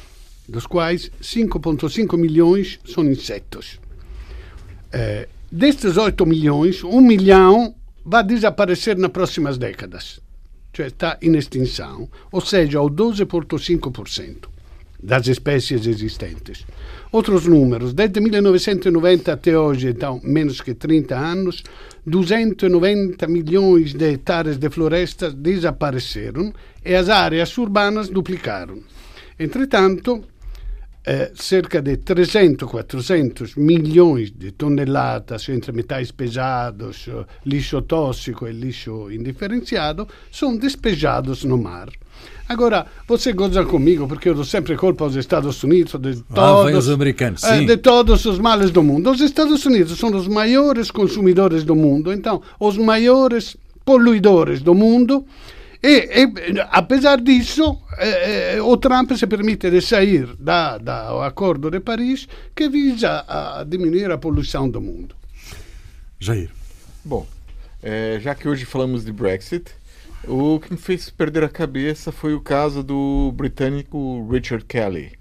dos 0.49 0.67
quais 0.67 1.11
5,5 1.23 2.17
milhões 2.19 2.79
são 2.85 3.05
insetos. 3.05 3.79
É, 4.93 5.29
destes 5.51 5.97
8 5.97 6.27
milhões, 6.27 6.83
1 6.83 7.01
milhão 7.01 7.75
vai 8.05 8.25
desaparecer 8.25 8.97
nas 8.97 9.11
próximas 9.11 9.59
décadas. 9.59 10.21
Cioè 10.73 10.87
está 10.87 11.19
em 11.21 11.37
extinção, 11.37 12.09
ou 12.31 12.41
seja, 12.41 12.79
ao 12.79 12.89
12,5%. 12.89 14.49
das 15.03 15.27
espécies 15.29 15.87
existentes. 15.87 16.67
Outros 17.11 17.47
números, 17.47 17.93
desde 17.93 18.21
1990 18.21 19.33
até 19.33 19.59
hoje, 19.59 19.89
então 19.89 20.21
menos 20.23 20.61
que 20.61 20.75
30 20.75 21.17
anos, 21.17 21.63
290 22.07 23.27
milhões 23.27 23.95
de 23.95 24.13
hectares 24.13 24.57
de 24.57 24.69
florestas 24.71 25.35
desapareceram 25.35 26.53
e 26.85 26.95
as 26.95 27.09
áreas 27.09 27.57
urbanas 27.59 28.09
duplicaram. 28.09 28.79
Entretanto, 29.39 30.23
eh, 31.05 31.33
cerca 31.35 31.81
de 31.81 31.97
300, 31.97 32.69
400 32.69 33.57
milhões 33.57 34.31
de 34.31 34.53
toneladas 34.53 35.49
entre 35.49 35.73
metais 35.73 36.11
pesados, 36.11 37.09
lixo 37.45 37.83
tóxico 37.83 38.47
e 38.47 38.53
lixo 38.53 39.11
indiferenciado 39.11 40.07
são 40.31 40.57
despejados 40.57 41.45
no 41.45 41.57
mar. 41.57 41.89
Agora, 42.51 42.85
você 43.07 43.33
goza 43.33 43.65
comigo 43.65 44.09
porque 44.09 44.29
eu 44.29 44.35
dou 44.35 44.45
sempre 44.45 44.77
culpa 44.77 45.05
aos 45.05 45.15
Estados 45.15 45.63
Unidos 45.63 45.93
de 46.01 46.21
todos, 46.23 46.87
os 46.87 46.91
americanos, 46.91 47.45
eh, 47.45 47.65
de 47.65 47.77
todos 47.77 48.25
os 48.25 48.41
males 48.41 48.73
do 48.73 48.83
mundo. 48.83 49.09
Os 49.11 49.21
Estados 49.21 49.65
Unidos 49.65 49.97
são 49.97 50.11
os 50.11 50.27
maiores 50.27 50.91
consumidores 50.91 51.63
do 51.63 51.77
mundo, 51.77 52.13
então, 52.13 52.43
os 52.59 52.77
maiores 52.77 53.57
poluidores 53.85 54.61
do 54.63 54.75
mundo. 54.75 55.25
E, 55.83 56.25
e 56.25 56.61
apesar 56.71 57.21
disso, 57.21 57.81
eh, 57.99 58.57
eh, 58.57 58.63
o 58.63 58.77
Trump 58.77 59.13
se 59.13 59.27
permite 59.27 59.71
de 59.71 59.81
sair 59.81 60.37
da, 60.39 60.77
do 60.77 61.23
Acordo 61.23 61.71
de 61.71 61.81
Paris 61.81 62.29
que 62.55 62.69
visa 62.69 63.25
a 63.27 63.65
diminuir 63.65 64.11
a 64.11 64.19
poluição 64.19 64.69
do 64.69 64.81
mundo. 64.81 65.15
Jair. 66.19 66.51
Bom, 67.03 67.27
é, 67.83 68.19
já 68.21 68.35
que 68.35 68.47
hoje 68.47 68.67
falamos 68.67 69.07
de 69.07 69.13
Brexit, 69.13 69.73
o 70.29 70.61
que 70.61 70.71
me 70.71 70.79
fez 70.79 71.09
perder 71.09 71.45
a 71.45 71.49
cabeça 71.49 72.13
foi 72.13 72.35
o 72.35 72.43
caso 72.43 72.83
do 72.83 73.33
britânico 73.33 74.29
Richard 74.31 74.67
Kelly. 74.67 75.13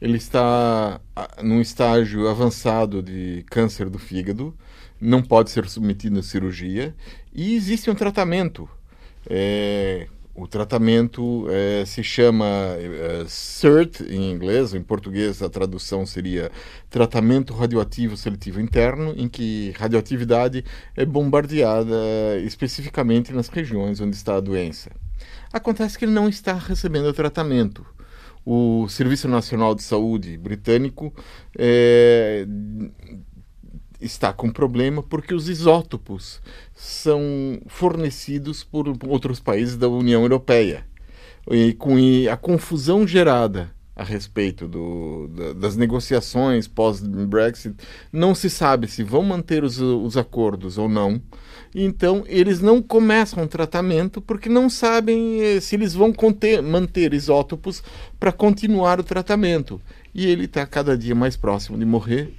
Ele 0.00 0.16
está 0.16 1.00
num 1.42 1.60
estágio 1.60 2.28
avançado 2.28 3.02
de 3.02 3.44
câncer 3.50 3.90
do 3.90 3.98
fígado, 3.98 4.54
não 5.00 5.22
pode 5.22 5.50
ser 5.50 5.68
submetido 5.68 6.20
a 6.20 6.22
cirurgia 6.22 6.94
e 7.32 7.56
existe 7.56 7.90
um 7.90 7.94
tratamento. 7.96 8.68
É, 9.28 10.06
o 10.34 10.48
tratamento 10.48 11.46
é, 11.48 11.84
se 11.86 12.02
chama 12.02 12.46
é, 12.46 13.24
CERT 13.28 14.00
em 14.00 14.32
inglês, 14.32 14.74
em 14.74 14.82
português 14.82 15.40
a 15.40 15.48
tradução 15.48 16.04
seria 16.04 16.50
tratamento 16.90 17.54
radioativo 17.54 18.16
seletivo 18.16 18.60
interno, 18.60 19.14
em 19.16 19.28
que 19.28 19.72
radioatividade 19.78 20.64
é 20.96 21.04
bombardeada 21.06 21.94
especificamente 22.44 23.32
nas 23.32 23.48
regiões 23.48 24.00
onde 24.00 24.16
está 24.16 24.36
a 24.36 24.40
doença. 24.40 24.90
Acontece 25.52 25.96
que 25.96 26.04
ele 26.04 26.12
não 26.12 26.28
está 26.28 26.54
recebendo 26.54 27.12
tratamento. 27.12 27.86
O 28.44 28.88
Serviço 28.88 29.28
Nacional 29.28 29.74
de 29.74 29.82
Saúde 29.82 30.36
britânico 30.36 31.14
é, 31.56 32.44
está 34.00 34.32
com 34.32 34.50
problema 34.50 35.02
porque 35.02 35.34
os 35.34 35.48
isótopos 35.48 36.40
são 36.74 37.20
fornecidos 37.66 38.64
por 38.64 38.86
outros 39.06 39.40
países 39.40 39.76
da 39.76 39.88
União 39.88 40.22
Europeia. 40.22 40.86
E 41.50 41.74
com 41.74 41.96
a 42.30 42.36
confusão 42.36 43.06
gerada 43.06 43.70
a 43.96 44.02
respeito 44.02 44.66
do, 44.66 45.28
das 45.56 45.76
negociações 45.76 46.66
pós-Brexit, 46.66 47.76
não 48.12 48.34
se 48.34 48.50
sabe 48.50 48.88
se 48.88 49.04
vão 49.04 49.22
manter 49.22 49.62
os, 49.62 49.78
os 49.78 50.16
acordos 50.16 50.78
ou 50.78 50.88
não. 50.88 51.20
Então, 51.72 52.24
eles 52.26 52.60
não 52.60 52.82
começam 52.82 53.44
o 53.44 53.48
tratamento 53.48 54.20
porque 54.20 54.48
não 54.48 54.68
sabem 54.68 55.40
eh, 55.40 55.60
se 55.60 55.76
eles 55.76 55.94
vão 55.94 56.12
conter, 56.12 56.62
manter 56.62 57.12
isótopos 57.12 57.82
para 58.18 58.32
continuar 58.32 58.98
o 58.98 59.04
tratamento. 59.04 59.80
E 60.12 60.26
ele 60.26 60.44
está 60.44 60.66
cada 60.66 60.96
dia 60.96 61.14
mais 61.14 61.36
próximo 61.36 61.78
de 61.78 61.84
morrer 61.84 62.32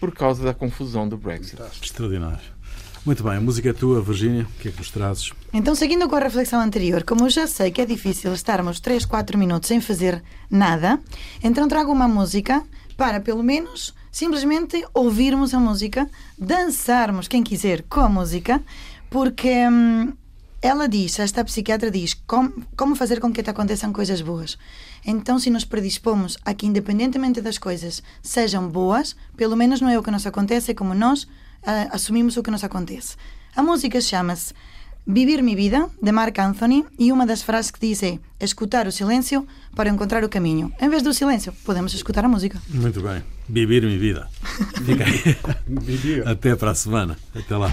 por 0.00 0.12
causa 0.12 0.42
da 0.42 0.54
confusão 0.54 1.06
do 1.06 1.16
Brexit. 1.16 1.60
Extraordinário. 1.80 2.60
Muito 3.04 3.22
bem, 3.22 3.34
a 3.34 3.40
música 3.40 3.70
é 3.70 3.72
tua, 3.72 4.02
Virgínia. 4.02 4.42
O 4.42 4.60
que 4.60 4.68
é 4.68 4.70
que 4.72 4.78
nos 4.78 4.90
trazes? 4.90 5.32
Então, 5.52 5.74
seguindo 5.74 6.08
com 6.08 6.16
a 6.16 6.18
reflexão 6.18 6.60
anterior, 6.60 7.02
como 7.02 7.24
eu 7.24 7.30
já 7.30 7.46
sei 7.46 7.70
que 7.70 7.80
é 7.80 7.86
difícil 7.86 8.32
estarmos 8.32 8.78
3, 8.80 9.06
4 9.06 9.38
minutos 9.38 9.68
sem 9.68 9.80
fazer 9.80 10.22
nada, 10.50 10.98
então 11.42 11.66
trago 11.68 11.92
uma 11.92 12.06
música 12.08 12.62
para, 12.96 13.18
pelo 13.20 13.42
menos, 13.42 13.94
simplesmente 14.12 14.84
ouvirmos 14.92 15.54
a 15.54 15.60
música, 15.60 16.08
dançarmos, 16.38 17.26
quem 17.26 17.42
quiser, 17.42 17.82
com 17.88 18.00
a 18.00 18.08
música, 18.08 18.62
porque 19.08 19.66
hum, 19.68 20.12
ela 20.60 20.86
diz, 20.86 21.18
esta 21.18 21.42
psiquiatra 21.42 21.90
diz, 21.90 22.12
como, 22.26 22.52
como 22.76 22.94
fazer 22.94 23.18
com 23.18 23.32
que 23.32 23.42
te 23.42 23.48
aconteçam 23.48 23.94
coisas 23.94 24.20
boas. 24.20 24.58
Então, 25.04 25.38
se 25.38 25.50
nos 25.50 25.64
predispomos 25.64 26.36
a 26.44 26.54
que, 26.54 26.66
independentemente 26.66 27.40
das 27.40 27.58
coisas 27.58 28.02
sejam 28.22 28.68
boas, 28.68 29.16
pelo 29.36 29.56
menos 29.56 29.80
não 29.80 29.88
é 29.88 29.98
o 29.98 30.02
que 30.02 30.10
nos 30.10 30.26
acontece, 30.26 30.72
é 30.72 30.74
como 30.74 30.94
nós 30.94 31.24
uh, 31.24 31.28
assumimos 31.90 32.36
o 32.36 32.42
que 32.42 32.50
nos 32.50 32.64
acontece. 32.64 33.16
A 33.54 33.62
música 33.62 34.00
chama-se 34.00 34.54
Vivir 35.06 35.42
mi 35.42 35.56
vida, 35.56 35.88
de 36.00 36.12
Mark 36.12 36.38
Anthony, 36.38 36.84
e 36.98 37.10
uma 37.10 37.26
das 37.26 37.42
frases 37.42 37.70
que 37.70 37.80
diz 37.80 38.02
é 38.02 38.18
escutar 38.38 38.86
o 38.86 38.92
silêncio 38.92 39.46
para 39.74 39.88
encontrar 39.88 40.22
o 40.22 40.28
caminho. 40.28 40.72
Em 40.80 40.88
vez 40.88 41.02
do 41.02 41.12
silêncio, 41.12 41.52
podemos 41.64 41.94
escutar 41.94 42.24
a 42.24 42.28
música. 42.28 42.60
Muito 42.68 43.00
bem. 43.00 43.22
Vivir 43.48 43.82
mi 43.82 43.98
vida. 43.98 44.28
Fica 44.84 45.04
aí. 45.04 46.22
Até 46.24 46.54
para 46.54 46.72
a 46.72 46.74
semana. 46.74 47.16
Até 47.34 47.56
lá. 47.56 47.70